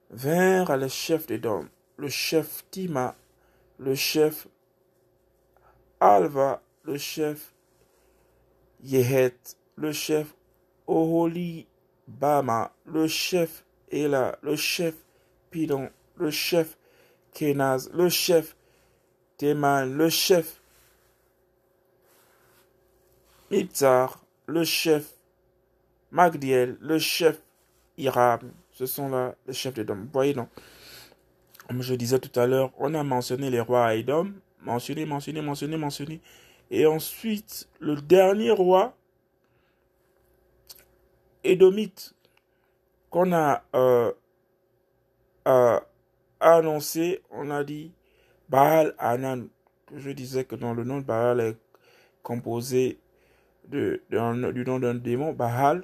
[0.09, 3.15] vinrent les chefs des dômes, le chef Tima,
[3.77, 4.49] le chef
[6.01, 7.53] Alva, le chef
[8.83, 10.35] Yehet, le chef
[10.87, 11.67] Oholi
[12.05, 14.95] Bama, le chef Ela, le chef
[15.51, 16.77] Pidon, le chef
[17.33, 18.55] Kenaz, le chef
[19.37, 20.61] Teman, le chef
[23.49, 25.15] Mitzar, le chef
[26.11, 27.41] Magdiel, le chef
[27.97, 29.95] Iram, ce sont là les chefs d'Edom.
[29.95, 30.49] Vous voyez donc,
[31.67, 35.41] comme je disais tout à l'heure, on a mentionné les rois à Edom, mentionné, mentionné,
[35.41, 36.21] mentionné, mentionné.
[36.71, 38.95] Et ensuite, le dernier roi,
[41.43, 42.13] Édomite,
[43.09, 44.11] qu'on a euh,
[45.47, 45.79] euh,
[46.39, 47.91] annoncé, on a dit
[48.49, 49.47] Baal Anan.
[49.95, 51.57] Je disais que dans le nom de Baal est
[52.23, 52.99] composé
[53.67, 55.83] de, du nom d'un démon, Baal.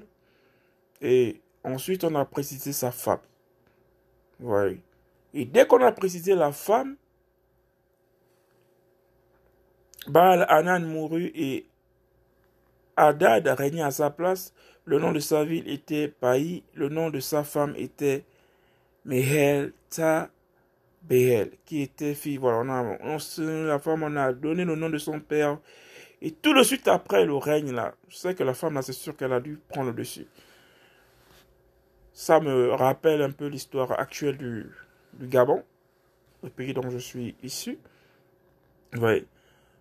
[1.01, 3.19] Et ensuite, on a précisé sa femme.
[4.39, 4.79] Ouais.
[5.33, 6.95] Et dès qu'on a précisé la femme,
[10.07, 11.65] Baal Anan mourut et
[12.95, 14.53] Hadad a régné à sa place.
[14.85, 16.63] Le nom de sa ville était Paï.
[16.73, 18.23] Le nom de sa femme était
[19.03, 19.73] Mehel
[21.07, 22.37] Behel, qui était fille.
[22.37, 23.17] Voilà, on a, on,
[23.65, 25.59] la femme, on a donné le nom de son père
[26.21, 28.93] et tout de suite après le règne, là, je sais que la femme, là, c'est
[28.93, 30.27] sûr qu'elle a dû prendre le dessus.
[32.13, 34.65] Ça me rappelle un peu l'histoire actuelle du,
[35.13, 35.63] du Gabon,
[36.41, 37.77] le pays dont je suis issu.
[38.97, 39.27] Oui.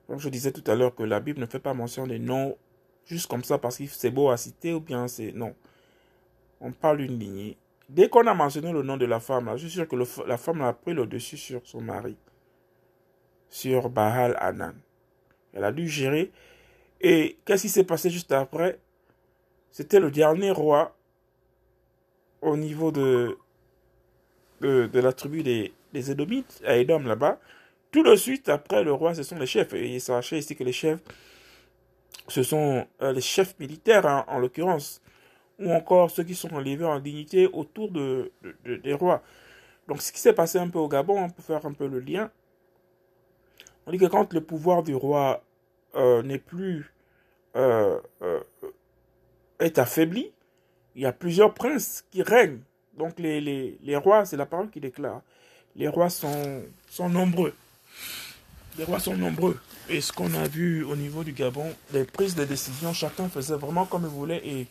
[0.09, 2.59] Donc je disais tout à l'heure que la Bible ne fait pas mention des noms
[3.07, 5.33] juste comme ça parce que c'est beau à citer ou bien c'est...
[5.33, 5.55] Non.
[6.61, 7.57] On parle d'une lignée.
[7.89, 10.37] Dès qu'on a mentionné le nom de la femme, là, je suis sûr que la
[10.37, 12.17] femme a pris le dessus sur son mari.
[13.49, 14.75] Sur Bahal Anan.
[15.53, 16.33] Elle a dû gérer.
[17.01, 18.79] Et qu'est-ce qui s'est passé juste après?
[19.71, 20.97] C'était le dernier roi
[22.41, 23.37] au niveau de,
[24.61, 27.39] la tribu des, des Édomites, à Édom là-bas.
[27.91, 29.73] Tout de suite après le roi, ce sont les chefs.
[29.75, 31.01] Et sachez ici que les chefs,
[32.29, 35.01] ce sont euh, les chefs militaires hein, en l'occurrence,
[35.59, 38.33] ou encore ceux qui sont enlevés en dignité autour de,
[38.65, 39.23] des rois.
[39.89, 42.01] Donc ce qui s'est passé un peu au Gabon, on peut faire un peu le
[42.01, 42.31] lien.
[43.87, 45.43] On dit que quand le pouvoir du roi
[45.95, 46.93] euh, n'est plus
[47.57, 48.41] euh, euh,
[49.61, 50.33] est affaibli,
[50.97, 52.61] il y a plusieurs princes qui règnent.
[52.97, 55.21] Donc les, les, les rois, c'est la parole qui déclare.
[55.77, 57.55] Les rois sont, sont nombreux.
[58.79, 59.59] Les rois sont nombreux.
[59.89, 63.57] Et ce qu'on a vu au niveau du Gabon, les prises de décision, chacun faisait
[63.57, 64.67] vraiment comme il voulait et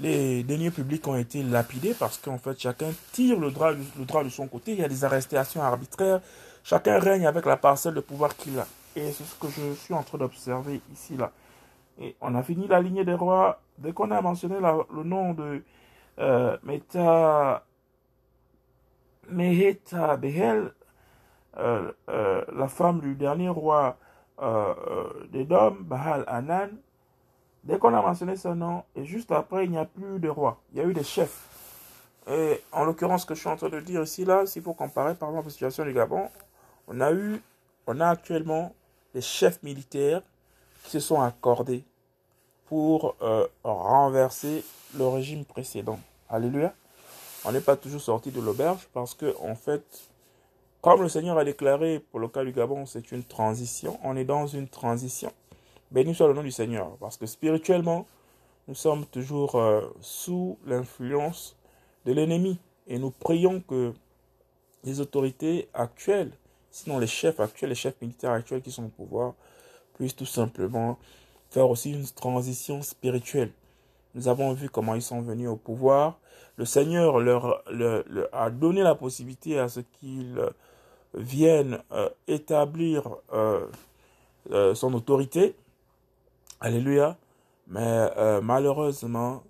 [0.00, 4.28] les deniers publics ont été lapidés parce qu'en fait chacun tire le droit, le de
[4.28, 4.72] son côté.
[4.72, 6.20] Il y a des arrestations arbitraires,
[6.62, 8.66] Chacun règne avec la parcelle de pouvoir qu'il a.
[8.96, 11.32] Et c'est ce que je suis en train d'observer ici, là.
[11.98, 13.60] Et on a fini la lignée des rois.
[13.78, 15.62] Dès qu'on a mentionné le nom de
[16.18, 17.64] euh, Meta,
[19.28, 20.72] Meheta Behel,
[21.56, 23.96] euh, euh, la femme du dernier roi
[25.32, 26.70] des Dômes, Bahal Anan,
[27.64, 30.60] dès qu'on a mentionné ce nom, et juste après, il n'y a plus de roi.
[30.72, 31.48] Il y a eu des chefs.
[32.30, 34.74] Et en l'occurrence, ce que je suis en train de dire ici, là, s'il faut
[34.74, 36.28] comparer par exemple la situation du Gabon,
[36.86, 37.40] on a eu,
[37.86, 38.74] on a actuellement
[39.14, 40.22] des chefs militaires
[40.84, 41.84] qui se sont accordés
[42.66, 44.64] pour euh, renverser
[44.96, 45.98] le régime précédent.
[46.28, 46.72] Alléluia.
[47.44, 49.82] On n'est pas toujours sorti de l'auberge parce que, en fait,
[50.80, 53.98] comme le Seigneur a déclaré pour le cas du Gabon, c'est une transition.
[54.04, 55.32] On est dans une transition.
[55.90, 56.96] Béni soit le nom du Seigneur.
[57.00, 58.06] Parce que spirituellement,
[58.68, 61.56] nous sommes toujours euh, sous l'influence
[62.06, 62.58] de l'ennemi.
[62.86, 63.92] Et nous prions que
[64.84, 66.32] les autorités actuelles,
[66.70, 69.34] sinon les chefs actuels, les chefs militaires actuels qui sont au pouvoir,
[69.94, 70.98] puissent tout simplement
[71.50, 73.52] faire aussi une transition spirituelle.
[74.14, 76.18] Nous avons vu comment ils sont venus au pouvoir.
[76.56, 77.62] Le Seigneur leur,
[78.32, 80.40] a donné la possibilité à ce qu'ils
[81.14, 83.66] viennent euh, établir euh,
[84.50, 85.54] euh, son autorité.
[86.60, 87.16] Alléluia.
[87.66, 88.10] Mais
[88.42, 89.42] malheureusement,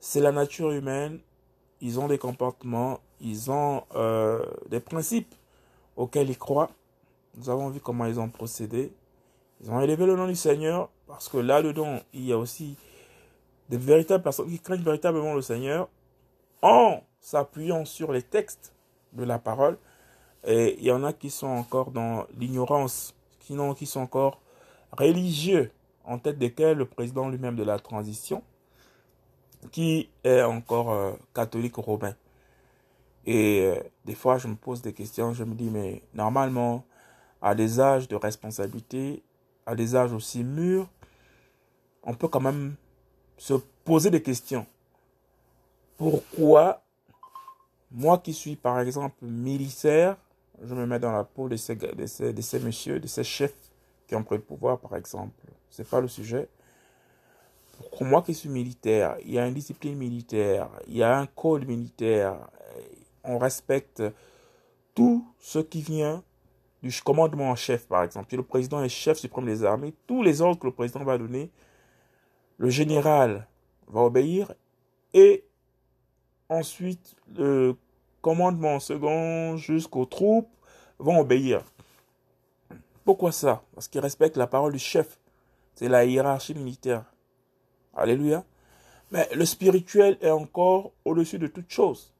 [0.00, 1.20] c'est la nature humaine.
[1.80, 3.82] Ils ont des comportements, ils ont
[4.70, 5.34] des principes
[5.96, 6.70] auxquels ils croient.
[7.36, 8.92] Nous avons vu comment ils ont procédé.
[9.60, 12.76] Ils ont élevé le nom du Seigneur parce que là-dedans, il y a aussi
[13.68, 15.88] des véritables personnes qui craignent véritablement le Seigneur
[16.62, 18.72] en s'appuyant sur les textes
[19.12, 19.76] de la parole.
[20.46, 24.40] Et il y en a qui sont encore dans l'ignorance, qui, qui sont encore
[24.92, 25.70] religieux,
[26.04, 28.42] en tête desquels le président lui-même de la transition,
[29.70, 32.14] qui est encore euh, catholique romain.
[33.26, 36.84] Et euh, des fois, je me pose des questions, je me dis, mais normalement,
[37.40, 39.22] à des âges de responsabilité,
[39.66, 40.88] à des âges aussi mûrs,
[42.02, 42.74] on peut quand même
[43.38, 44.66] se poser des questions.
[45.96, 46.82] Pourquoi
[47.94, 50.16] moi qui suis par exemple militaire,
[50.62, 53.24] je me mets dans la peau de ces, de ces, de ces messieurs, de ces
[53.24, 53.54] chefs
[54.16, 55.34] qui pris le pouvoir par exemple.
[55.70, 56.48] C'est pas le sujet.
[57.90, 61.26] Pour moi qui suis militaire, il y a une discipline militaire, il y a un
[61.26, 62.36] code militaire,
[63.24, 64.02] on respecte
[64.94, 66.22] tout ce qui vient
[66.82, 68.28] du commandement en chef, par exemple.
[68.30, 71.18] Si le président est chef suprême des armées, tous les ordres que le président va
[71.18, 71.50] donner,
[72.58, 73.48] le général
[73.88, 74.52] va obéir
[75.12, 75.44] et
[76.48, 77.76] ensuite le
[78.20, 80.50] commandement second jusqu'aux troupes
[80.98, 81.62] vont obéir.
[83.04, 83.62] Pourquoi ça?
[83.74, 85.18] Parce qu'ils respectent la parole du chef.
[85.74, 87.04] C'est la hiérarchie militaire.
[87.94, 88.44] Alléluia.
[89.10, 92.14] Mais le spirituel est encore au-dessus de toute chose.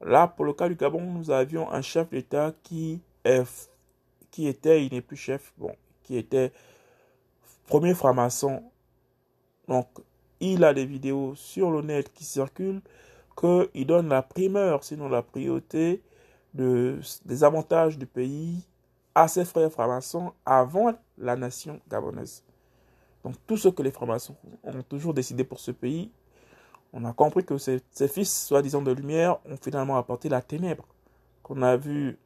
[0.00, 5.00] Là, pour le cas du Gabon, nous avions un chef d'État qui, était, il n'est
[5.00, 5.52] plus chef,
[6.02, 6.52] qui était
[7.66, 8.62] premier franc-maçon.
[9.68, 9.88] Donc,
[10.40, 12.82] il a des vidéos sur le net qui circulent
[13.36, 16.02] qu'il donne la primeur, sinon la priorité
[16.52, 18.66] de, des avantages du pays
[19.14, 22.42] à ses frères francs-maçons avant la nation gabonaise.
[23.24, 26.10] Donc tout ce que les francs-maçons ont toujours décidé pour ce pays,
[26.92, 30.86] on a compris que ces, fils, soi-disant de lumière, ont finalement apporté la ténèbre.
[31.42, 32.18] Qu'on a vu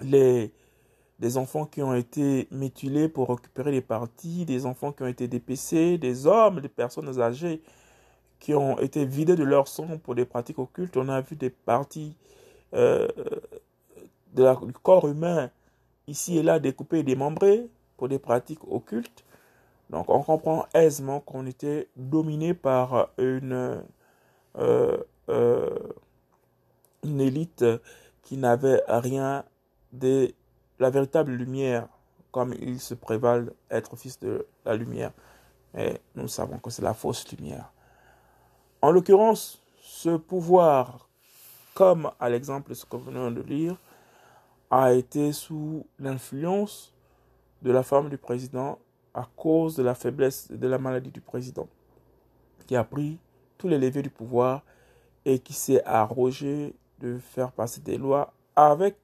[0.00, 0.52] les,
[1.20, 5.28] des enfants qui ont été mutilés pour récupérer les parties, des enfants qui ont été
[5.28, 7.62] dépecés, des hommes, des personnes âgées
[8.40, 10.96] qui ont été vidés de leur sang pour des pratiques occultes.
[10.96, 12.14] On a vu des parties
[12.74, 13.08] euh,
[14.34, 15.50] du corps humain
[16.06, 19.24] ici et là découpées et démembrées pour des pratiques occultes.
[19.90, 23.82] Donc on comprend aisément qu'on était dominé par une,
[24.58, 24.96] euh,
[25.28, 25.78] euh,
[27.04, 27.64] une élite
[28.22, 29.44] qui n'avait rien
[29.92, 30.32] de
[30.78, 31.88] la véritable lumière,
[32.32, 35.12] comme ils se prévalent être fils de la lumière.
[35.74, 37.72] Mais nous savons que c'est la fausse lumière.
[38.82, 41.08] En l'occurrence, ce pouvoir,
[41.74, 43.76] comme à l'exemple de ce que nous venons de lire,
[44.70, 46.92] a été sous l'influence
[47.62, 48.78] de la femme du président
[49.14, 51.68] à cause de la faiblesse de la maladie du président,
[52.66, 53.18] qui a pris
[53.58, 54.62] tous les leviers du pouvoir
[55.24, 58.96] et qui s'est arrogé de faire passer des lois avec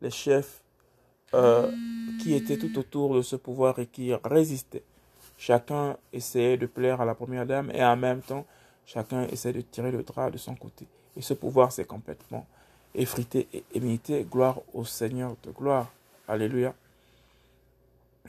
[0.00, 0.62] les chefs
[1.34, 1.70] euh,
[2.20, 4.84] qui étaient tout autour de ce pouvoir et qui résistaient.
[5.36, 8.46] Chacun essayait de plaire à la première dame et en même temps,
[8.86, 10.86] chacun essayait de tirer le drap de son côté.
[11.16, 12.46] Et ce pouvoir s'est complètement
[12.94, 14.26] effrité et émité.
[14.30, 15.90] Gloire au Seigneur de gloire.
[16.26, 16.74] Alléluia.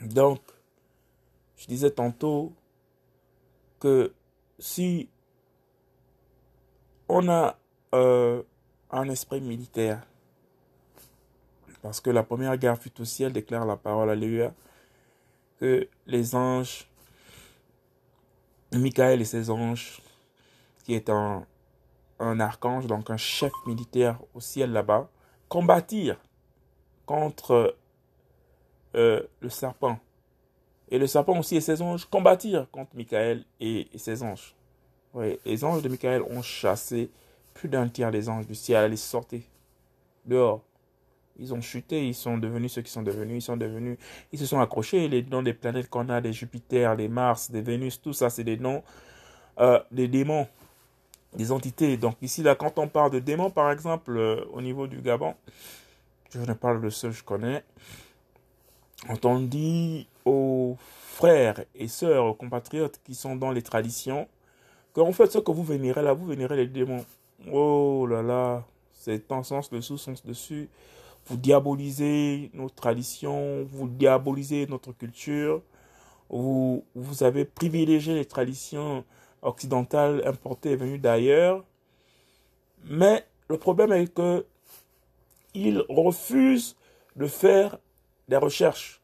[0.00, 0.40] Donc,
[1.56, 2.52] je disais tantôt
[3.78, 4.12] que
[4.58, 5.08] si
[7.08, 7.58] on a
[7.94, 8.42] euh,
[8.90, 10.06] un esprit militaire,
[11.82, 14.54] parce que la première guerre fut au ciel, déclare la parole, alléluia,
[15.58, 16.86] que les anges
[18.72, 20.00] Michael et ses anges,
[20.84, 21.44] qui est un,
[22.20, 25.08] un archange, donc un chef militaire au ciel là-bas,
[25.48, 26.20] combattirent
[27.06, 27.76] contre
[28.94, 29.98] euh, le serpent.
[30.90, 34.54] Et le serpent aussi et ses anges combattirent contre Michael et, ses anges.
[35.44, 37.10] les anges de Michael ont chassé
[37.54, 38.92] plus d'un tiers des anges du ciel.
[38.92, 39.42] Ils sortaient
[40.24, 40.62] dehors.
[41.38, 43.96] Ils ont chuté, ils sont devenus ceux qui sont devenus, ils sont devenus,
[44.30, 45.08] ils se sont accrochés.
[45.08, 48.44] Les noms des planètes qu'on a, des Jupiter, des Mars, des Vénus, tout ça, c'est
[48.44, 48.82] des noms
[49.58, 50.46] euh, des démons,
[51.34, 51.96] des entités.
[51.96, 55.34] Donc ici, là, quand on parle de démons, par exemple, euh, au niveau du Gabon,
[56.32, 57.64] je ne parle de ceux que je connais,
[59.06, 64.28] quand on dit aux frères et sœurs, aux compatriotes qui sont dans les traditions,
[64.92, 67.04] qu'en fait, ce que vous vénérez là, vous vénérez les démons.
[67.50, 70.68] Oh là là, c'est un sens le sous-sens dessus.
[71.26, 75.62] Vous diabolisez nos traditions, vous diabolisez notre culture,
[76.28, 79.04] vous, vous avez privilégié les traditions
[79.42, 81.64] occidentales importées et venues d'ailleurs.
[82.84, 84.44] Mais le problème est que
[85.54, 86.76] ils refusent
[87.16, 87.78] de faire
[88.28, 89.00] des recherches.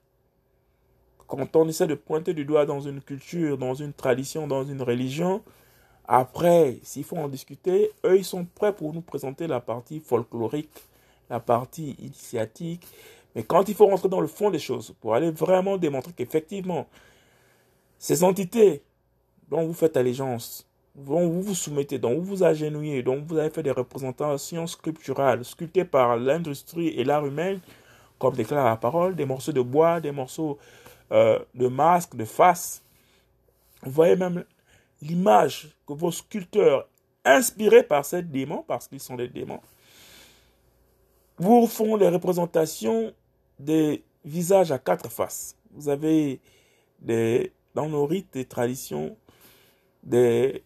[1.27, 4.81] Quand on essaie de pointer du doigt dans une culture, dans une tradition, dans une
[4.81, 5.43] religion,
[6.07, 10.71] après, s'il faut en discuter, eux, ils sont prêts pour nous présenter la partie folklorique,
[11.29, 12.87] la partie initiatique.
[13.35, 16.87] Mais quand il faut rentrer dans le fond des choses, pour aller vraiment démontrer qu'effectivement,
[17.99, 18.83] ces entités
[19.49, 23.51] dont vous faites allégeance, dont vous vous soumettez, dont vous vous agenouillez, dont vous avez
[23.51, 27.59] fait des représentations sculpturales, sculptées par l'industrie et l'art humain,
[28.19, 30.59] comme déclare la parole, des morceaux de bois, des morceaux
[31.13, 32.83] euh, de masques, de faces.
[33.83, 34.45] Vous voyez même
[35.03, 36.89] l'image que vos sculpteurs,
[37.25, 39.61] inspirés par ces démons, parce qu'ils sont des démons,
[41.39, 43.13] vous font les représentations
[43.59, 45.57] des visages à quatre faces.
[45.73, 46.41] Vous avez
[47.01, 49.17] des, dans nos rites et traditions
[50.07, 50.63] des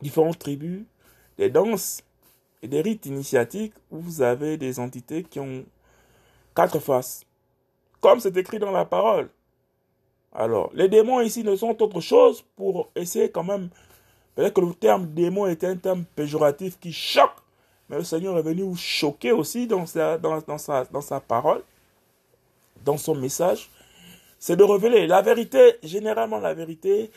[0.00, 0.84] différentes tribus,
[1.38, 2.02] des danses
[2.62, 5.64] et des rites initiatiques où vous avez des entités qui ont
[6.54, 7.24] quatre faces.
[8.00, 9.30] Comme c'est écrit dans la parole.
[10.32, 13.70] Alors, les démons ici ne sont autre chose pour essayer quand même.
[14.34, 17.36] Peut-être que le terme démon est un terme péjoratif qui choque,
[17.88, 21.62] mais le Seigneur est venu vous choquer aussi dans sa, dans, sa, dans sa parole,
[22.84, 23.70] dans son message.
[24.38, 25.76] C'est de révéler la vérité.
[25.82, 27.10] Généralement, la vérité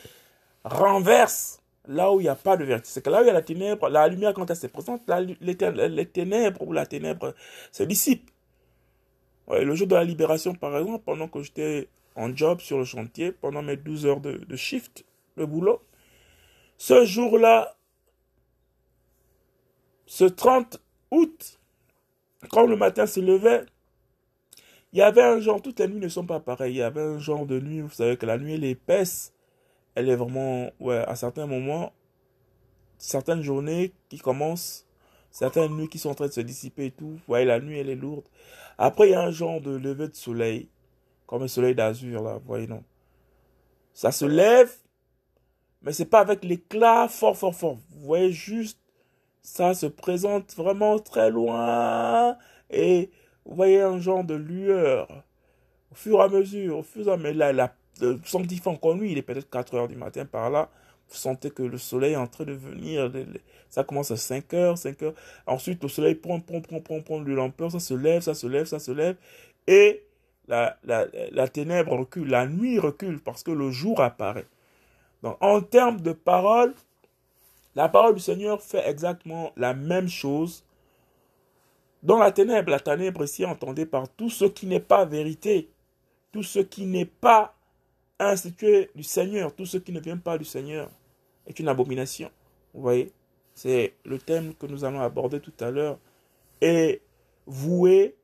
[0.69, 2.87] renverse là où il n'y a pas de vérité.
[2.89, 5.01] C'est que là où il y a la ténèbre, la lumière, quand elle se présente,
[5.41, 5.55] les,
[6.07, 7.33] ténèbres ou la ténèbre
[7.71, 8.29] se dissipent.
[9.49, 13.31] le jour de la libération, par exemple, pendant que j'étais en job sur le chantier
[13.31, 15.05] pendant mes 12 heures de, shift,
[15.37, 15.81] de boulot.
[16.77, 17.75] Ce jour-là,
[20.05, 21.59] ce 30 août,
[22.49, 23.65] quand le matin se levait,
[24.91, 27.01] il y avait un genre, toutes les nuits ne sont pas pareilles, il y avait
[27.01, 29.33] un genre de nuit, vous savez que la nuit elle est épaisse,
[29.99, 31.91] elle est vraiment, ouais, à certains moments,
[32.97, 34.87] certaines journées qui commencent,
[35.29, 37.89] certaines nuits qui sont en train de se dissiper et tout, voyez, la nuit elle
[37.89, 38.23] est lourde.
[38.77, 40.69] Après, il y a un genre de lever de soleil,
[41.27, 42.81] comme un soleil d'azur, là, vous voyez, non.
[43.93, 44.73] Ça se lève,
[45.81, 47.77] mais c'est pas avec l'éclat fort, fort, fort.
[47.89, 48.79] Vous voyez juste,
[49.41, 52.37] ça se présente vraiment très loin,
[52.69, 53.11] et
[53.43, 55.25] vous voyez un genre de lueur.
[55.91, 57.71] Au fur et à mesure, au fur et à mesure, la, la, le
[58.23, 60.69] sanctifiant encore lui, il est peut-être 4 heures du matin par là,
[61.09, 63.11] vous sentez que le soleil est en train de venir,
[63.69, 65.13] ça commence à 5 heures, 5 heures,
[65.47, 68.47] ensuite le soleil prend, prend, prend, prend, prend de l'ampleur, ça se lève, ça se
[68.47, 69.15] lève, ça se lève,
[69.67, 70.03] et
[70.47, 74.47] la, la, la ténèbre recule, la nuit recule parce que le jour apparaît.
[75.21, 76.73] Donc, en termes de parole,
[77.75, 80.65] la parole du Seigneur fait exactement la même chose.
[82.01, 85.69] Dans la ténèbre, la ténèbre ici entendez par tout ce qui n'est pas vérité,
[86.31, 87.55] tout ce qui n'est pas
[88.19, 90.89] institué du Seigneur, tout ce qui ne vient pas du Seigneur
[91.47, 92.29] est une abomination.
[92.73, 93.11] Vous voyez,
[93.55, 95.97] c'est le thème que nous allons aborder tout à l'heure,
[96.61, 97.01] est
[97.45, 98.15] voué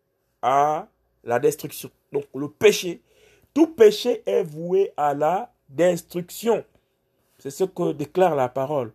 [0.42, 0.88] à
[1.24, 1.90] la destruction.
[2.12, 3.02] Donc le péché,
[3.54, 6.64] tout péché est voué à la destruction.
[7.40, 8.92] C'est ce que déclare la parole.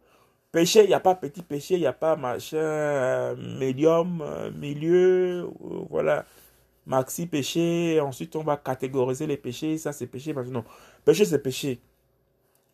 [0.52, 4.50] Péché, il n'y a pas petit péché, il n'y a pas machin, euh, médium, euh,
[4.50, 6.24] milieu, euh, voilà,
[6.90, 8.00] maxi péché.
[8.00, 9.78] Ensuite, on va catégoriser les péchés.
[9.78, 10.34] Ça, c'est péché.
[10.34, 10.64] Non,
[11.04, 11.80] péché, c'est péché.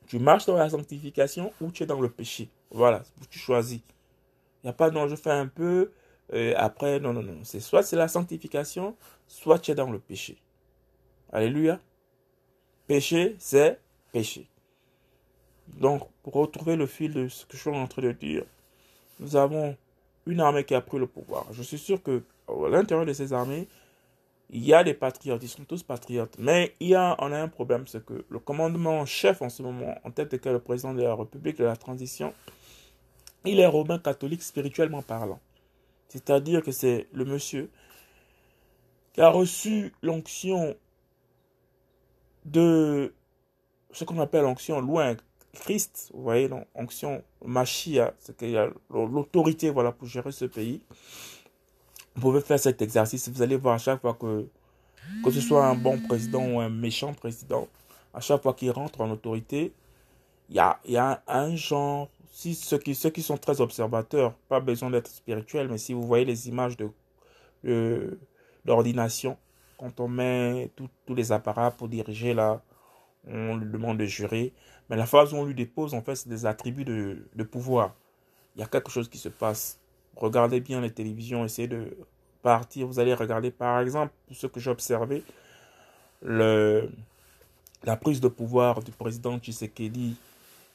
[0.06, 2.48] Tu marches dans la sanctification ou tu es dans le péché.
[2.70, 3.80] Voilà, tu choisis.
[4.62, 5.92] Il n'y a pas non, je fais un peu,
[6.56, 7.38] après, non, non, non.
[7.44, 8.96] C'est soit c'est la sanctification,
[9.26, 10.36] soit tu es dans le péché.
[11.32, 11.80] Alléluia.
[12.86, 13.80] Péché, c'est
[14.12, 14.48] péché.
[15.66, 18.44] Donc, pour retrouver le fil de ce que je suis en train de dire,
[19.18, 19.76] nous avons
[20.26, 21.46] une armée qui a pris le pouvoir.
[21.52, 23.66] Je suis sûr que à l'intérieur de ces armées,
[24.50, 26.36] il y a des patriotes, ils sont tous patriotes.
[26.38, 29.48] Mais il y a, on a un problème, c'est que le commandement en chef en
[29.48, 32.32] ce moment, en tête de le président de la République de la transition,
[33.44, 35.40] il est romain catholique spirituellement parlant.
[36.08, 37.70] C'est-à-dire que c'est le monsieur
[39.12, 40.76] qui a reçu l'onction
[42.44, 43.14] de
[43.90, 45.16] ce qu'on appelle l'onction loin
[45.56, 50.82] Christ, vous voyez, l'onction Machia, c'est qu'il y a l'autorité voilà, pour gérer ce pays.
[52.16, 54.48] Vous pouvez faire cet exercice, vous allez voir à chaque fois que,
[55.22, 57.68] que ce soit un bon président ou un méchant président,
[58.14, 59.74] à chaque fois qu'il rentre en autorité,
[60.48, 64.32] il y a, y a un, genre, si ceux qui, ceux qui sont très observateurs,
[64.48, 66.78] pas besoin d'être spirituels, mais si vous voyez les images
[67.62, 68.18] de,
[68.64, 69.36] d'ordination,
[69.76, 72.62] quand on met tous les appareils pour diriger là,
[73.26, 74.54] on lui demande de jurer,
[74.88, 77.94] mais la phase où on lui dépose, en fait, c'est des attributs de, de pouvoir.
[78.54, 79.78] Il y a quelque chose qui se passe
[80.16, 81.96] regardez bien les télévisions, essayez de
[82.42, 82.86] partir.
[82.86, 85.22] Vous allez regarder, par exemple, ce que j'ai observé,
[86.22, 90.16] la prise de pouvoir du président Tshisekedi,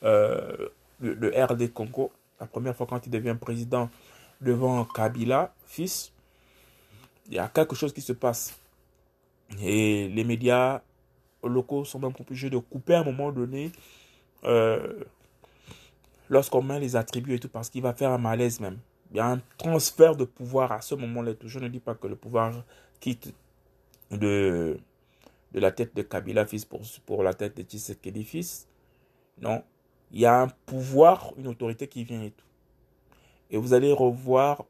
[0.04, 0.70] euh,
[1.00, 3.90] le, le, RD Congo, la première fois quand il devient président
[4.40, 6.12] devant Kabila, fils,
[7.28, 8.58] il y a quelque chose qui se passe.
[9.62, 10.82] Et les médias
[11.44, 13.72] locaux sont même obligés de couper à un moment donné
[14.44, 15.04] euh,
[16.30, 18.78] lorsqu'on met les attributs et tout, parce qu'il va faire un malaise même
[19.12, 21.34] il y a un transfert de pouvoir à ce moment-là.
[21.44, 22.64] Je ne dis pas que le pouvoir
[23.00, 23.34] quitte
[24.10, 24.80] de,
[25.52, 28.68] de la tête de Kabila fils pour, pour la tête de Tshisekedi fils.
[29.40, 29.64] Non,
[30.12, 32.46] il y a un pouvoir, une autorité qui vient et tout.
[33.50, 34.64] Et vous allez revoir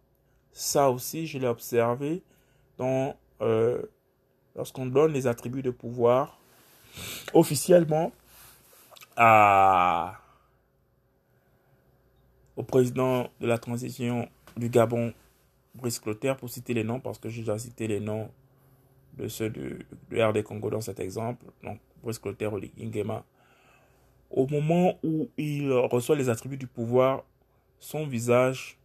[0.53, 2.23] ça aussi, je l'ai observé
[2.77, 3.81] dans euh,
[4.55, 6.39] lorsqu'on donne les attributs de pouvoir
[7.33, 8.11] officiellement
[9.15, 10.20] à
[12.55, 14.27] au président de la transition
[14.57, 15.13] du Gabon,
[15.75, 18.29] Brice Clotaire, pour citer les noms, parce que j'ai déjà cité les noms
[19.17, 23.23] de ceux du, RD Congo dans cet exemple, donc Brice Clotaire Ingema.
[24.29, 27.23] Au moment où il reçoit les attributs du pouvoir,
[27.79, 28.77] son visage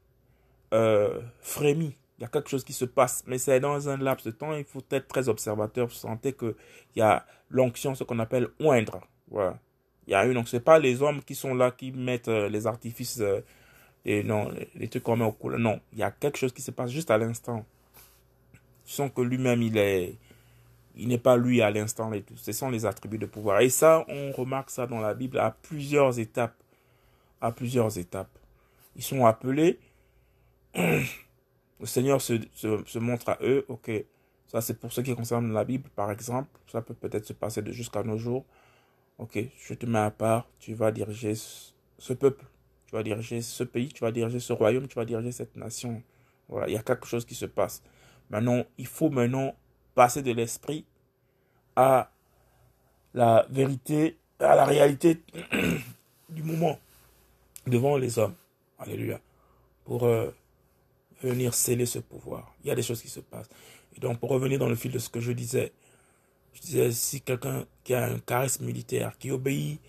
[0.75, 1.97] euh, frémit.
[2.19, 4.55] Il y a quelque chose qui se passe, mais c'est dans un laps de temps.
[4.55, 5.87] Il faut être très observateur.
[5.87, 6.55] Vous sentez qu'il
[6.97, 9.01] y a l'onction, ce qu'on appelle oindre.
[9.31, 9.59] Voilà.
[10.07, 12.49] Il y a une, donc c'est pas les hommes qui sont là qui mettent euh,
[12.49, 13.41] les artifices euh,
[14.25, 15.59] non, les trucs qu'on met au couleur.
[15.59, 17.65] Non, il y a quelque chose qui se passe juste à l'instant.
[18.85, 20.17] Tu sens que lui-même, il est,
[20.95, 22.37] il n'est pas lui à l'instant et tout.
[22.37, 23.61] Ce sont les attributs de pouvoir.
[23.61, 26.55] Et ça, on remarque ça dans la Bible à plusieurs étapes.
[27.41, 28.31] À plusieurs étapes.
[28.95, 29.79] Ils sont appelés.
[30.75, 33.65] Le Seigneur se, se, se montre à eux.
[33.69, 33.91] Ok,
[34.47, 36.49] ça c'est pour ce qui concerne la Bible, par exemple.
[36.71, 38.45] Ça peut peut-être se passer jusqu'à nos jours.
[39.19, 40.49] Ok, je te mets à part.
[40.59, 42.45] Tu vas diriger ce peuple
[42.87, 46.03] tu vas diriger ce pays, tu vas diriger ce royaume, tu vas diriger cette nation.
[46.49, 47.83] Voilà, il y a quelque chose qui se passe.
[48.31, 49.55] Maintenant, il faut maintenant
[49.95, 50.85] passer de l'esprit
[51.75, 52.11] à
[53.13, 55.21] la vérité, à la réalité
[56.29, 56.79] du moment
[57.67, 58.35] devant les hommes.
[58.79, 59.21] Alléluia.
[59.85, 60.31] Pour euh,
[61.23, 62.55] venir sceller ce pouvoir.
[62.63, 63.49] Il y a des choses qui se passent.
[63.97, 65.73] Et donc, pour revenir dans le fil de ce que je disais,
[66.57, 69.81] je disais, si quelqu'un qui a un charisme militaire, qui obéit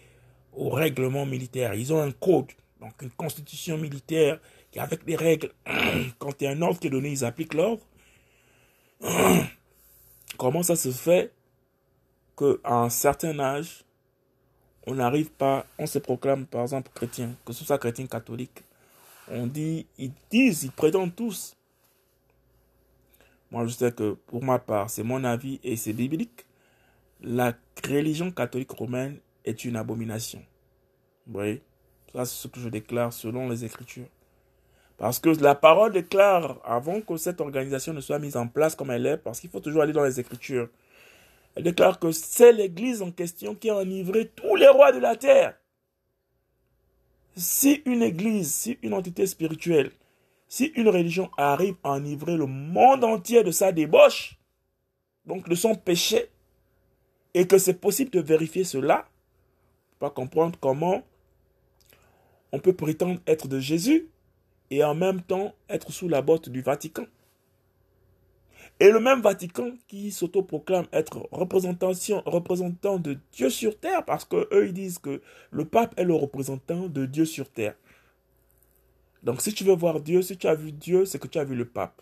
[0.53, 4.39] aux règlements militaires, ils ont un code donc une constitution militaire
[4.71, 5.51] qui avec des règles,
[6.19, 7.81] quand il y a un ordre qui est donné, ils appliquent l'ordre.
[10.37, 11.33] Comment ça se fait
[12.37, 13.83] qu'à un certain âge,
[14.85, 18.63] on n'arrive pas, on se proclame par exemple chrétien, que ce soit chrétien catholique,
[19.29, 21.55] on dit, ils disent, ils prétendent tous.
[23.51, 26.45] Moi je sais que pour ma part, c'est mon avis et c'est biblique.
[27.21, 27.53] La
[27.83, 30.43] religion catholique romaine est une abomination.
[31.25, 31.63] Vous voyez?
[32.13, 34.07] Ça, c'est ce que je déclare selon les Écritures.
[34.97, 38.91] Parce que la parole déclare, avant que cette organisation ne soit mise en place comme
[38.91, 40.69] elle est, parce qu'il faut toujours aller dans les Écritures,
[41.55, 45.15] elle déclare que c'est l'Église en question qui a enivré tous les rois de la
[45.15, 45.55] terre.
[47.35, 49.91] Si une Église, si une entité spirituelle,
[50.47, 54.37] si une religion arrive à enivrer le monde entier de sa débauche,
[55.25, 56.29] donc de son péché,
[57.37, 59.07] et que c'est possible de vérifier cela,
[59.99, 61.03] pas comprendre comment
[62.51, 64.07] on peut prétendre être de Jésus
[64.71, 67.05] et en même temps être sous la botte du Vatican.
[68.79, 74.73] Et le même Vatican qui s'autoproclame être représentant de Dieu sur terre, parce qu'eux ils
[74.73, 75.21] disent que
[75.51, 77.75] le pape est le représentant de Dieu sur terre.
[79.21, 81.43] Donc si tu veux voir Dieu, si tu as vu Dieu, c'est que tu as
[81.43, 82.01] vu le pape.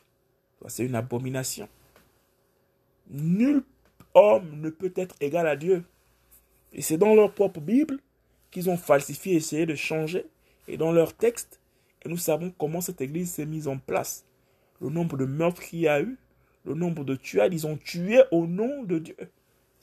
[0.68, 1.68] C'est une abomination.
[3.10, 3.66] Nul
[4.16, 5.84] homme ne peut être égal à Dieu.
[6.74, 8.00] Et c'est dans leur propre Bible
[8.52, 10.26] qu'ils ont falsifié, essayé de changer
[10.68, 11.60] et dans leur texte,
[12.04, 14.26] et nous savons comment cette église s'est mise en place.
[14.82, 16.18] Le nombre de meurtres qu'il y a eu,
[16.66, 19.16] le nombre de tués, ils ont tué au nom de Dieu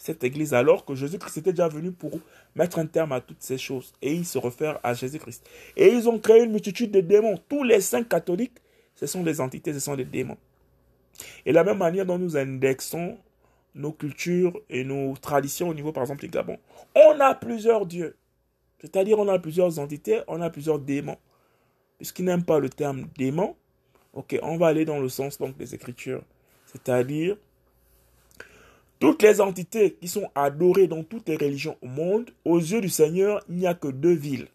[0.02, 2.18] cette église alors que Jésus-Christ était déjà venu pour
[2.56, 3.92] mettre un terme à toutes ces choses.
[4.02, 5.48] Et ils se réfèrent à Jésus-Christ.
[5.76, 7.38] Et ils ont créé une multitude de démons.
[7.48, 8.58] Tous les saints catholiques,
[8.96, 10.38] ce sont des entités, ce sont des démons.
[11.46, 13.16] Et la même manière dont nous indexons
[13.74, 16.58] nos cultures et nos traditions au niveau, par exemple, du Gabon,
[16.94, 18.16] on a plusieurs dieux.
[18.80, 21.18] C'est-à-dire, on a plusieurs entités, on a plusieurs démons.
[21.98, 23.54] Puisqu'ils n'aiment pas le terme démon,
[24.12, 26.22] ok, on va aller dans le sens donc des Écritures.
[26.66, 27.36] C'est-à-dire,
[28.98, 32.88] toutes les entités qui sont adorées dans toutes les religions au monde, aux yeux du
[32.88, 34.48] Seigneur, il n'y a que deux villes.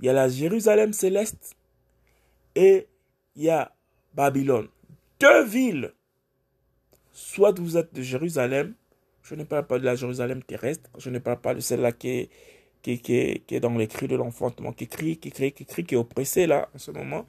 [0.00, 1.54] Il y a la Jérusalem céleste
[2.54, 2.86] et
[3.36, 3.72] il y a
[4.14, 4.68] Babylone.
[5.20, 5.92] Deux villes.
[7.12, 8.74] Soit vous êtes de Jérusalem,
[9.22, 12.28] je ne parle pas de la Jérusalem terrestre, je ne parle pas de celle-là qui
[12.86, 16.46] est, dans les cris de l'enfantement, qui crie, qui crie, qui crie, qui est oppressée
[16.46, 17.26] là en ce moment.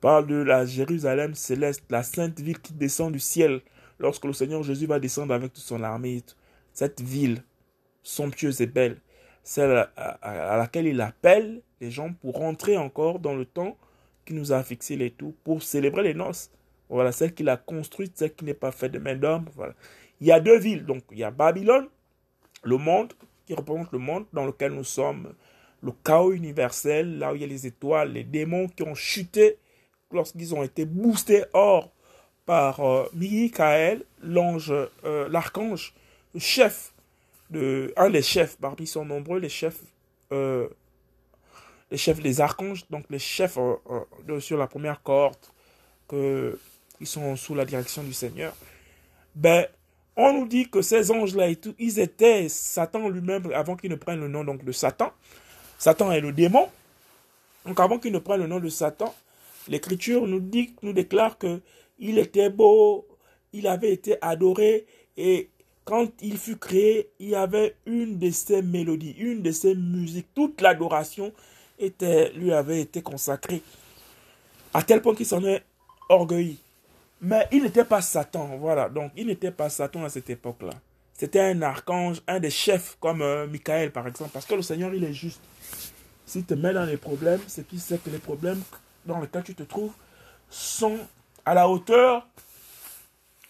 [0.00, 3.60] parle de la Jérusalem céleste, la sainte ville qui descend du ciel
[3.98, 6.22] lorsque le Seigneur Jésus va descendre avec toute son armée,
[6.72, 7.42] cette ville
[8.02, 9.00] somptueuse et belle,
[9.42, 13.76] celle à, laquelle il appelle les gens pour rentrer encore dans le temps
[14.24, 16.50] qui nous a fixé les tout, pour célébrer les noces.
[16.94, 19.46] Voilà, celle qu'il a construite, celle qui n'est pas faite de main d'homme.
[19.56, 19.74] Voilà.
[20.20, 21.88] Il y a deux villes, donc il y a Babylone,
[22.62, 23.12] le monde,
[23.46, 25.34] qui représente le monde dans lequel nous sommes,
[25.82, 29.58] le chaos universel, là où il y a les étoiles, les démons qui ont chuté
[30.12, 31.90] lorsqu'ils ont été boostés hors
[32.46, 34.72] par euh, Michael, l'ange,
[35.04, 35.94] euh, l'archange,
[36.32, 36.92] le chef,
[37.50, 39.80] de, un des chefs, parmi sont nombreux, les chefs,
[40.30, 40.68] euh,
[41.90, 43.58] les chefs des archanges, donc les chefs
[44.38, 46.56] sur la première que,
[46.98, 48.54] qui sont sous la direction du Seigneur,
[49.34, 49.66] ben,
[50.16, 53.96] on nous dit que ces anges-là et tout, ils étaient Satan lui-même avant qu'il ne
[53.96, 55.12] prenne le nom donc de Satan.
[55.78, 56.68] Satan est le démon.
[57.66, 59.14] Donc avant qu'il ne prenne le nom de Satan,
[59.68, 61.60] l'Écriture nous dit, nous déclare que
[61.98, 63.06] il était beau,
[63.52, 64.86] il avait été adoré
[65.16, 65.48] et
[65.84, 70.28] quand il fut créé, il y avait une de ses mélodies, une de ses musiques,
[70.34, 71.32] toute l'adoration
[72.36, 73.62] lui avait été consacrée
[74.72, 75.62] à tel point qu'il s'en est
[76.08, 76.58] orgueilli.
[77.20, 78.88] Mais il n'était pas Satan, voilà.
[78.88, 80.72] Donc, il n'était pas Satan à cette époque-là.
[81.12, 84.30] C'était un archange, un des chefs, comme euh, Michael, par exemple.
[84.32, 85.40] Parce que le Seigneur, il est juste.
[86.26, 88.60] S'il te met dans les problèmes, c'est qu'il sait que les problèmes
[89.06, 89.92] dans lesquels tu te trouves
[90.50, 90.98] sont
[91.44, 92.26] à la hauteur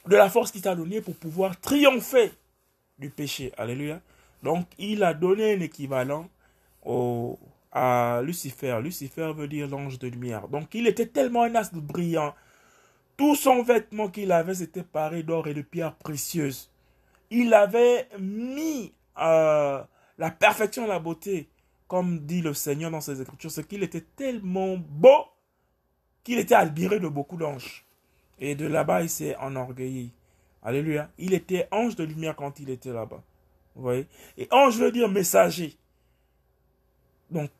[0.06, 2.32] de la force qu'il t'a donnée pour pouvoir triompher
[2.98, 3.52] du péché.
[3.56, 4.00] Alléluia.
[4.42, 6.28] Donc, il a donné un équivalent
[6.84, 7.38] au,
[7.72, 8.78] à Lucifer.
[8.82, 10.48] Lucifer veut dire l'ange de lumière.
[10.48, 12.34] Donc, il était tellement un astre brillant.
[13.16, 16.70] Tout son vêtement qu'il avait, c'était paré d'or et de pierres précieuses.
[17.30, 19.82] Il avait mis euh,
[20.18, 21.48] la perfection la beauté,
[21.86, 25.26] comme dit le Seigneur dans ses écritures, c'est qu'il était tellement beau
[26.24, 27.84] qu'il était admiré de beaucoup d'anges.
[28.40, 30.12] Et de là-bas, il s'est enorgueilli.
[30.62, 31.10] Alléluia.
[31.18, 33.22] Il était ange de lumière quand il était là-bas.
[33.76, 34.08] Vous voyez?
[34.38, 35.76] Et ange veut dire messager.
[37.30, 37.50] Donc,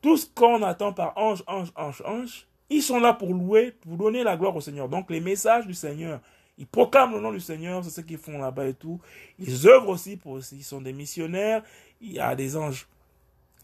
[0.00, 3.96] tout ce qu'on attend par ange, ange, ange, ange, ils sont là pour louer, pour
[3.96, 4.88] donner la gloire au Seigneur.
[4.88, 6.20] Donc, les messages du Seigneur,
[6.58, 9.00] ils proclament le nom du Seigneur, c'est ce qu'ils font là-bas et tout.
[9.38, 11.62] Ils œuvrent aussi pour, ils sont des missionnaires.
[12.00, 12.86] Il y a des anges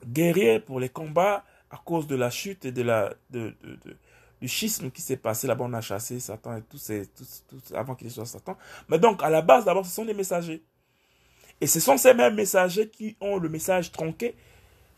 [0.06, 3.96] guerriers pour les combats à cause de la chute et de la, de, de
[4.44, 7.94] du schisme qui s'est passé là-bas, on a chassé Satan et tout, c'est, tout, avant
[7.94, 8.58] qu'il soit Satan.
[8.90, 10.62] Mais donc, à la base, d'abord, ce sont des messagers.
[11.62, 14.34] Et ce sont ces mêmes messagers qui ont le message tronqué,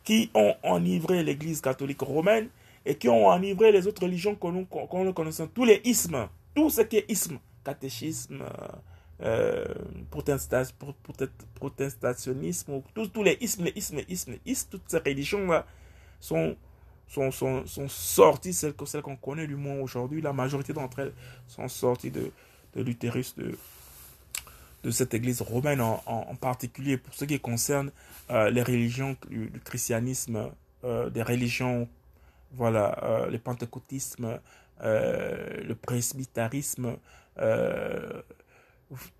[0.02, 2.48] qui ont enivré l'Église catholique romaine
[2.86, 5.48] et qui ont enivré les autres religions que nous, que connaissons.
[5.48, 8.44] Tous les ismes, tout ce qui est isme, catéchisme,
[9.20, 9.64] euh,
[10.10, 15.66] protestationnisme, tous, tous les ismes, les ismes, les ismes, ismes, toutes ces religions-là
[16.20, 16.56] sont
[17.08, 21.12] sont, sont, sont sorties, celles, celles qu'on connaît du moins aujourd'hui, la majorité d'entre elles
[21.46, 22.32] sont sorties de,
[22.74, 23.56] de l'utérus de,
[24.82, 27.90] de cette église romaine en, en, particulier pour ce qui concerne
[28.30, 30.50] euh, les religions du, christianisme,
[30.84, 31.88] euh, des religions,
[32.56, 34.40] voilà, euh, le pentecôtisme,
[34.80, 36.96] le presbytarisme,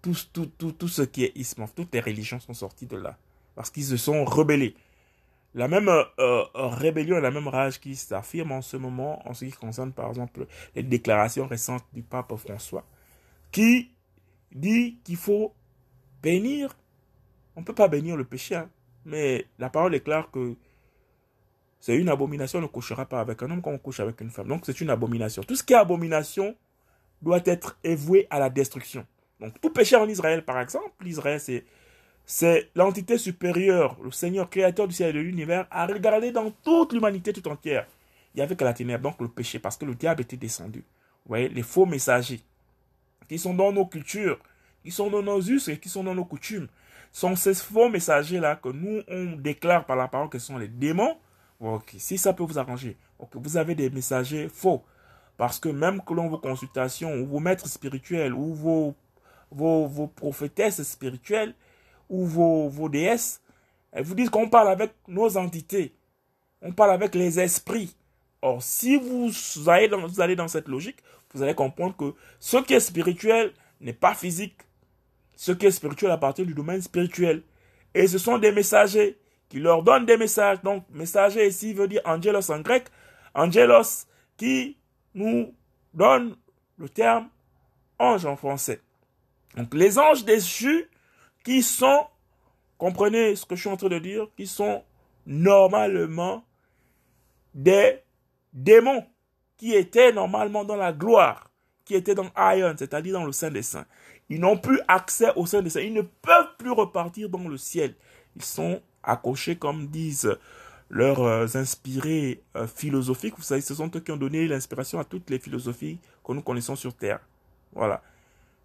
[0.03, 3.17] tout, tout, ce qui est isme, toutes les religions sont sorties de là
[3.57, 4.77] parce qu'ils se sont rebellés.
[5.55, 9.47] La même euh, euh, rébellion la même rage qui s'affirme en ce moment en ce
[9.47, 12.85] qui concerne par exemple les déclarations récentes du pape François,
[13.51, 13.91] qui
[14.55, 15.55] dit qu'il faut
[16.23, 16.77] bénir.
[17.57, 18.69] On ne peut pas bénir le péché, hein,
[19.07, 20.57] mais la parole déclare que
[21.81, 24.31] c'est une abomination, on ne couchera pas avec un homme comme on couche avec une
[24.31, 24.49] femme.
[24.49, 25.43] Donc c'est une abomination.
[25.43, 26.55] Tout ce qui est abomination
[27.23, 29.07] doit être évoué à la destruction.
[29.41, 31.65] Donc tout péché en Israël, par exemple, l'Israël c'est
[32.29, 36.93] c'est l'entité supérieure, le Seigneur créateur du ciel et de l'univers, a regardé dans toute
[36.93, 37.87] l'humanité tout entière.
[38.35, 40.81] Il n'y avait que la ténèbre, donc le péché, parce que le diable était descendu.
[40.81, 42.41] Vous voyez, les faux messagers
[43.29, 44.39] qui sont dans nos cultures,
[44.83, 46.69] qui sont dans nos us et qui sont dans nos coutumes.
[47.13, 51.17] sont ces faux messagers-là que nous, on déclare par la parole que sont les démons.
[51.61, 52.97] Ok, si ça peut vous arranger.
[53.33, 54.85] Vous avez des messagers faux.
[55.37, 58.95] Parce que même que l'on vos consultations, ou vos maîtres spirituels, ou vos,
[59.51, 61.55] vos, vos prophétesses spirituelles,
[62.09, 63.41] ou vos, vos déesses,
[63.93, 65.95] elles vous disent qu'on parle avec nos entités.
[66.63, 67.95] On parle avec les esprits.
[68.43, 69.31] Or, si vous
[69.69, 70.99] allez dans, vous allez dans cette logique,
[71.35, 74.59] vous allez comprendre que ce qui est spirituel n'est pas physique.
[75.37, 77.43] Ce qui est spirituel appartient du domaine spirituel.
[77.95, 79.19] Et ce sont des messagers
[79.49, 80.61] qui leur donnent des messages.
[80.63, 82.87] Donc, messager ici veut dire angelos en grec.
[83.35, 84.77] Angelos qui
[85.15, 85.55] nous
[85.95, 86.37] donne
[86.79, 87.29] le terme
[87.99, 88.81] ange en français.
[89.57, 90.89] Donc, les anges déchus
[91.45, 92.07] qui sont,
[92.77, 94.83] comprenez ce que je suis en train de dire, qui sont
[95.27, 96.45] normalement
[97.55, 98.01] des
[98.53, 99.05] démons
[99.57, 101.51] qui étaient normalement dans la gloire,
[101.85, 103.87] qui étaient dans Ion, c'est-à-dire dans le Saint des Saints.
[104.29, 105.81] Ils n'ont plus accès au Saint des Saints.
[105.81, 107.95] Ils ne peuvent plus repartir dans le ciel.
[108.35, 110.37] Ils sont accrochés, comme disent
[110.89, 113.35] leurs euh, inspirés euh, philosophiques.
[113.37, 116.43] Vous savez, ce sont eux qui ont donné l'inspiration à toutes les philosophies que nous
[116.43, 117.21] connaissons sur Terre.
[117.73, 118.03] Voilà.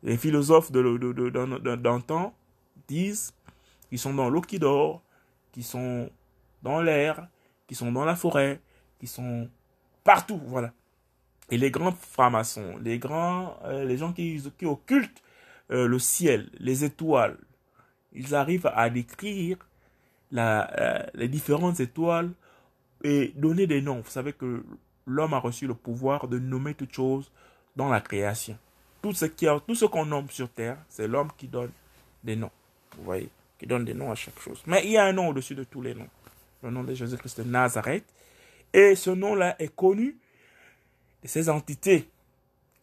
[0.04, 2.30] Les philosophes d'antan de, de,
[2.88, 3.34] disent
[3.89, 5.02] qu'ils sont dans l'eau qui dort,
[5.52, 6.10] qu'ils sont
[6.64, 7.28] dans l'air,
[7.68, 8.60] qu'ils sont dans la forêt,
[9.00, 9.50] qu'ils sont
[10.04, 10.42] partout.
[10.46, 10.74] Voilà.
[11.50, 15.24] Et les grands francs-maçons, les grands, euh, les gens qui, occultent
[15.70, 17.38] le ciel, les étoiles,
[18.12, 19.58] ils arrivent à décrire
[20.38, 22.32] euh, les différentes étoiles
[23.04, 24.02] et donner des noms.
[24.02, 24.64] Vous savez que
[25.06, 27.32] l'homme a reçu le pouvoir de nommer toutes choses
[27.76, 28.58] dans la création.
[29.02, 31.72] Tout ce qui tout ce qu'on nomme sur terre, c'est l'homme qui donne
[32.24, 32.52] des noms.
[32.98, 34.62] Vous voyez, qui donne des noms à chaque chose.
[34.68, 36.08] Mais il y a un nom au-dessus de tous les noms.
[36.64, 38.06] Le nom de Jésus-Christ de Nazareth.
[38.74, 40.18] Et ce nom-là est connu
[41.24, 42.08] de ces entités,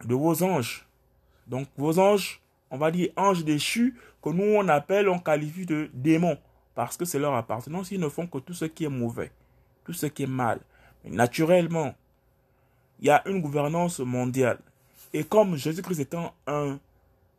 [0.05, 0.87] de vos anges.
[1.47, 5.91] Donc vos anges on va dire, anges déchus, que nous on appelle, on qualifie de
[5.95, 6.39] démons,
[6.79, 9.33] parce que c'est leur appartenance, ils ne font que tout ce qui est mauvais,
[9.85, 10.61] tout ce qui est mal.
[11.03, 11.93] Mais naturellement,
[13.01, 14.61] il y a une gouvernance mondiale.
[15.13, 16.79] Et comme Jésus-Christ étant un,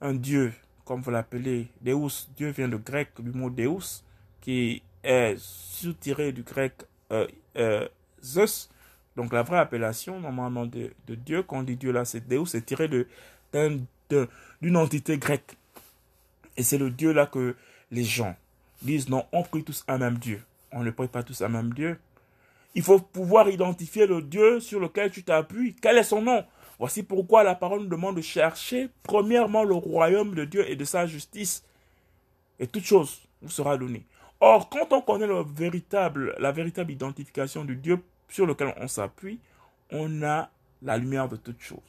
[0.01, 0.51] un Dieu,
[0.83, 4.03] comme vous l'appelez, Deus, Dieu vient du grec, du mot Deus,
[4.41, 6.73] qui est soutiré du grec
[7.13, 7.25] euh,
[7.55, 7.87] euh,
[8.21, 8.69] Zeus.
[9.15, 12.47] Donc la vraie appellation normalement de, de Dieu, quand on dit Dieu là, c'est Deus,
[12.47, 13.07] c'est tiré de,
[13.53, 14.27] de,
[14.61, 15.55] d'une entité grecque.
[16.57, 17.55] Et c'est le Dieu là que
[17.89, 18.35] les gens
[18.82, 20.43] disent non, on prie tous un même Dieu.
[20.71, 21.99] On ne prie pas tous un même Dieu.
[22.75, 25.75] Il faut pouvoir identifier le Dieu sur lequel tu t'appuies.
[25.82, 26.45] Quel est son nom?
[26.77, 30.86] Voici pourquoi la parole nous demande de chercher premièrement le royaume de Dieu et de
[30.86, 31.63] sa justice.
[32.59, 34.05] Et toute chose vous sera donnée.
[34.39, 39.39] Or, quand on connaît le véritable, la véritable identification du Dieu sur lequel on s'appuie,
[39.91, 40.49] on a
[40.82, 41.80] la lumière de toutes choses.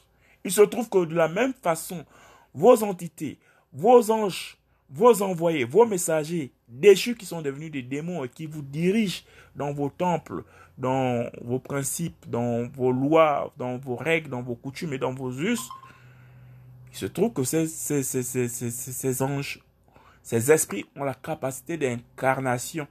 [0.43, 2.05] Il se trouve que de la même façon,
[2.53, 3.37] vos entités,
[3.71, 4.57] vos anges,
[4.89, 9.23] vos envoyés, vos messagers déchus qui sont devenus des démons et qui vous dirigent
[9.55, 10.43] dans vos temples,
[10.77, 15.31] dans vos principes, dans vos lois, dans vos règles, dans vos coutumes et dans vos
[15.31, 15.61] us,
[16.91, 19.59] il se trouve que ces, ces, ces, ces anges,
[20.23, 22.87] ces esprits ont la capacité d'incarnation,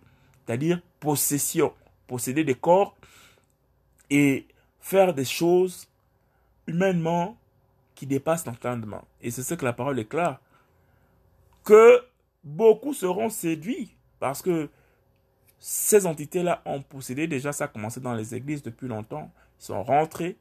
[0.46, 1.72] c'est-à-dire possession,
[2.06, 2.96] posséder des corps
[4.08, 4.46] et
[4.80, 5.86] faire des choses
[6.66, 7.36] humainement
[7.94, 9.04] qui dépasse l'entendement.
[9.20, 10.40] Et c'est ce que la parole déclare.
[11.64, 12.02] Que
[12.44, 14.68] beaucoup seront séduits parce que
[15.58, 19.30] ces entités-là ont possédé, déjà ça a commencé dans les églises depuis longtemps,
[19.60, 20.36] ils sont rentrés.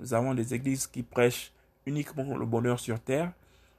[0.00, 1.52] Nous avons des églises qui prêchent
[1.86, 3.32] uniquement le bonheur sur terre.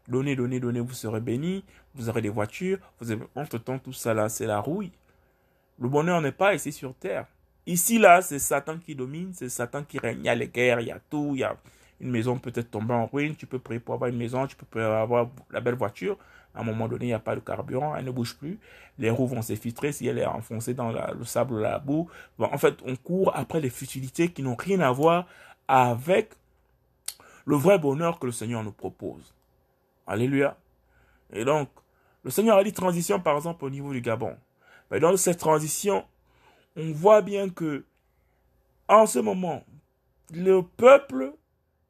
[0.07, 1.65] Donnez, donnez, donnez, vous serez bénis,
[1.95, 4.91] vous aurez des voitures, vous entre-temps tout ça là, c'est la rouille.
[5.80, 7.26] Le bonheur n'est pas ici sur terre.
[7.65, 10.19] Ici là, c'est Satan qui domine, c'est Satan qui règne.
[10.19, 11.57] Il y a les guerres, il y a tout, il y a
[11.99, 14.55] une maison peut être tombée en ruine, tu peux prier pour avoir une maison, tu
[14.55, 16.17] peux avoir la belle voiture.
[16.56, 18.60] À un moment donné, il n'y a pas de carburant, elle ne bouge plus.
[18.97, 22.10] Les roues vont s'effiltrer si elle est enfoncée dans le sable ou la boue.
[22.39, 25.28] en fait, on court après les futilités qui n'ont rien à voir
[25.68, 26.32] avec
[27.45, 29.34] le vrai bonheur que le Seigneur nous propose.
[30.08, 30.58] Alléluia.
[31.34, 31.70] Et donc,
[32.24, 34.36] le Seigneur a dit transition, par exemple, au niveau du Gabon.
[34.89, 36.06] Mais dans cette transition,
[36.76, 37.86] on voit bien que,
[38.88, 39.64] en ce moment,
[40.34, 41.34] le peuple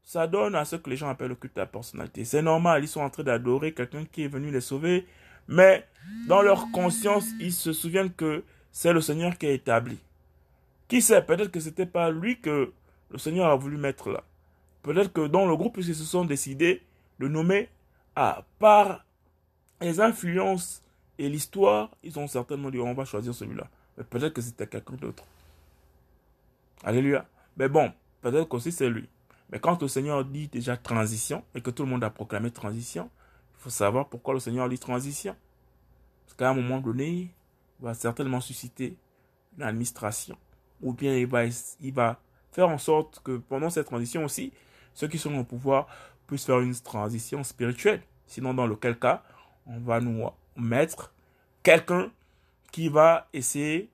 [0.06, 2.24] ça donne à ce que les gens appellent le culte de la personnalité.
[2.26, 5.06] C'est normal, ils sont en train d'adorer quelqu'un qui est venu les sauver,
[5.48, 5.86] mais
[6.28, 9.98] dans leur conscience, ils se souviennent que c'est le Seigneur qui a établi.
[10.88, 12.72] Qui sait, peut-être que c'était pas lui que
[13.10, 14.24] le Seigneur a voulu mettre là.
[14.84, 16.84] Peut-être que dans le groupe, ils se sont décidés
[17.20, 17.70] de nommer
[18.16, 19.04] à par
[19.82, 20.84] les influences
[21.18, 23.68] et l'histoire, ils ont certainement dit on va choisir celui-là.
[23.98, 25.24] Mais peut-être que c'était quelqu'un d'autre.
[26.84, 27.26] Alléluia.
[27.58, 27.92] Mais bon,
[28.22, 29.10] peut-être qu'aussi c'est lui.
[29.50, 33.10] Mais quand le Seigneur dit déjà transition et que tout le monde a proclamé transition,
[33.54, 35.36] il faut savoir pourquoi le Seigneur dit transition.
[36.26, 37.10] Parce qu'à un moment donné,
[37.80, 38.98] il va certainement susciter
[39.58, 40.38] une administration.
[40.82, 42.20] Ou bien il va, il va
[42.52, 44.52] faire en sorte que pendant cette transition aussi,
[44.94, 45.88] ceux qui sont au pouvoir
[46.28, 48.02] puissent faire une transition spirituelle.
[48.28, 49.24] Sinon, dans lequel cas,
[49.68, 51.14] on va nous mettre
[51.64, 52.12] quelqu'un
[52.72, 53.92] qui va essayer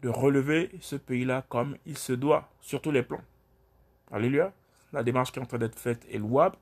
[0.00, 3.22] de relever ce pays-là comme il se doit, sur tous les plans.
[4.10, 4.52] Alléluia.
[4.92, 6.56] La démarche qui est en train d'être faite est louable,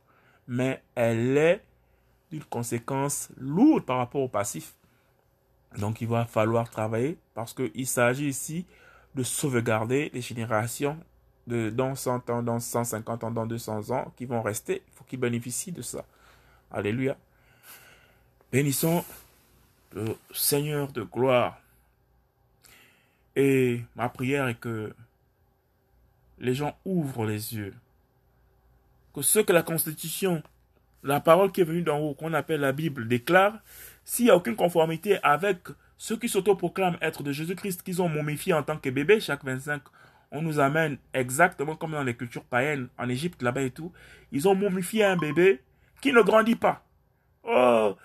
[0.46, 1.64] mais elle est
[2.30, 4.74] d'une conséquence lourde par rapport au passif.
[5.78, 8.66] Donc il va falloir travailler parce qu'il s'agit ici
[9.14, 10.98] de sauvegarder les générations
[11.46, 14.82] de dans 100 ans, dans 150 ans, dans 200 ans qui vont rester.
[14.86, 16.04] Il faut qu'ils bénéficient de ça.
[16.70, 17.16] Alléluia.
[18.52, 19.04] Bénissons
[19.92, 21.60] le Seigneur de gloire.
[23.36, 24.94] Et ma prière est que
[26.38, 27.74] les gens ouvrent les yeux.
[29.14, 30.42] Que ce que la Constitution,
[31.02, 33.58] la parole qui est venue d'en haut, qu'on appelle la Bible, déclare,
[34.04, 38.52] s'il n'y a aucune conformité avec ceux qui s'autoproclament être de Jésus-Christ, qu'ils ont momifié
[38.54, 39.82] en tant que bébé chaque 25,
[40.32, 43.92] on nous amène exactement comme dans les cultures païennes, en Égypte, là-bas et tout,
[44.32, 45.60] ils ont momifié un bébé
[46.00, 46.84] qui ne grandit pas.
[47.42, 47.96] Oh,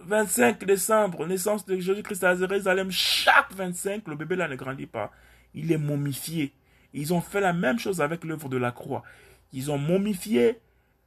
[0.00, 5.10] 25 décembre, naissance de Jésus-Christ à Jérusalem, chaque 25, le bébé là ne grandit pas.
[5.54, 6.54] Il est momifié.
[6.94, 9.02] Ils ont fait la même chose avec l'œuvre de la croix.
[9.52, 10.58] Ils ont momifié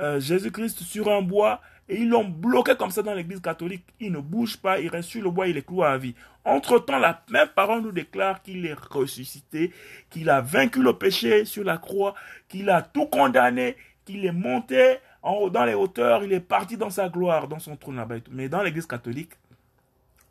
[0.02, 3.86] euh, Jésus-Christ sur un bois et ils l'ont bloqué comme ça dans l'église catholique.
[4.00, 6.16] Il ne bouge pas, il reste sur le bois, il est cloué à vie.
[6.46, 9.72] Entre-temps, la même parole nous déclare qu'il est ressuscité,
[10.10, 12.16] qu'il a vaincu le péché sur la croix,
[12.48, 13.76] qu'il a tout condamné,
[14.06, 17.76] qu'il est monté en dans les hauteurs, il est parti dans sa gloire, dans son
[17.76, 18.16] trône là-bas.
[18.32, 19.34] Mais dans l'église catholique,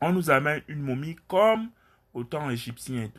[0.01, 1.69] on nous amène une momie comme
[2.15, 3.11] au temps égyptien.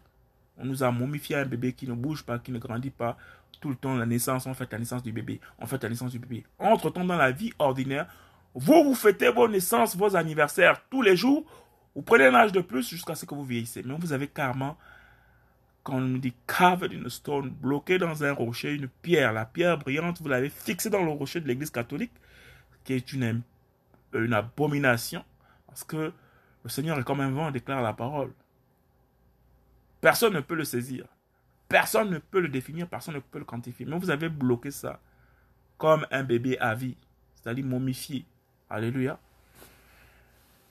[0.58, 3.18] On nous a momifié un bébé qui ne bouge pas, qui ne grandit pas.
[3.62, 5.40] Tout le temps, la naissance, on fait la naissance du bébé.
[5.60, 6.44] On fait la naissance du bébé.
[6.60, 8.08] Entre-temps, dans la vie ordinaire,
[8.54, 11.46] vous, vous fêtez vos naissances, vos anniversaires tous les jours.
[11.96, 13.84] Vous prenez un âge de plus jusqu'à ce que vous vieillissez.
[13.86, 14.78] Mais vous avez carrément
[15.84, 20.22] quand on dit covered in stone, bloqué dans un rocher, une pierre, la pierre brillante,
[20.22, 22.12] vous l'avez fixée dans le rocher de l'église catholique,
[22.84, 23.42] qui est une,
[24.14, 25.24] une abomination,
[25.68, 26.14] parce que
[26.64, 28.32] le Seigneur est comme un vent, déclare la parole.
[30.02, 31.06] Personne ne peut le saisir.
[31.72, 33.86] Personne ne peut le définir, personne ne peut le quantifier.
[33.86, 35.00] Mais vous avez bloqué ça
[35.78, 36.96] comme un bébé à vie,
[37.36, 38.26] c'est-à-dire momifié.
[38.70, 39.20] Alléluia.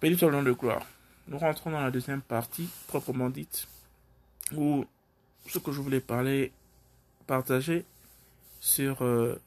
[0.01, 0.87] Béni soit le nom de gloire.
[1.29, 3.67] Nous rentrons dans la deuxième partie, proprement dite,
[4.55, 4.85] où
[5.47, 6.53] ce que je voulais parler,
[7.27, 7.85] partager
[8.61, 9.41] sur euh,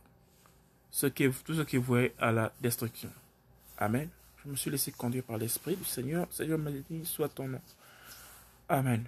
[0.91, 3.09] ce qui, tout ce qui vouait à la destruction.
[3.77, 4.09] Amen.
[4.43, 6.27] Je me suis laissé conduire par l'Esprit du Seigneur.
[6.31, 7.61] Seigneur dit, soit ton nom.
[8.69, 9.07] Amen.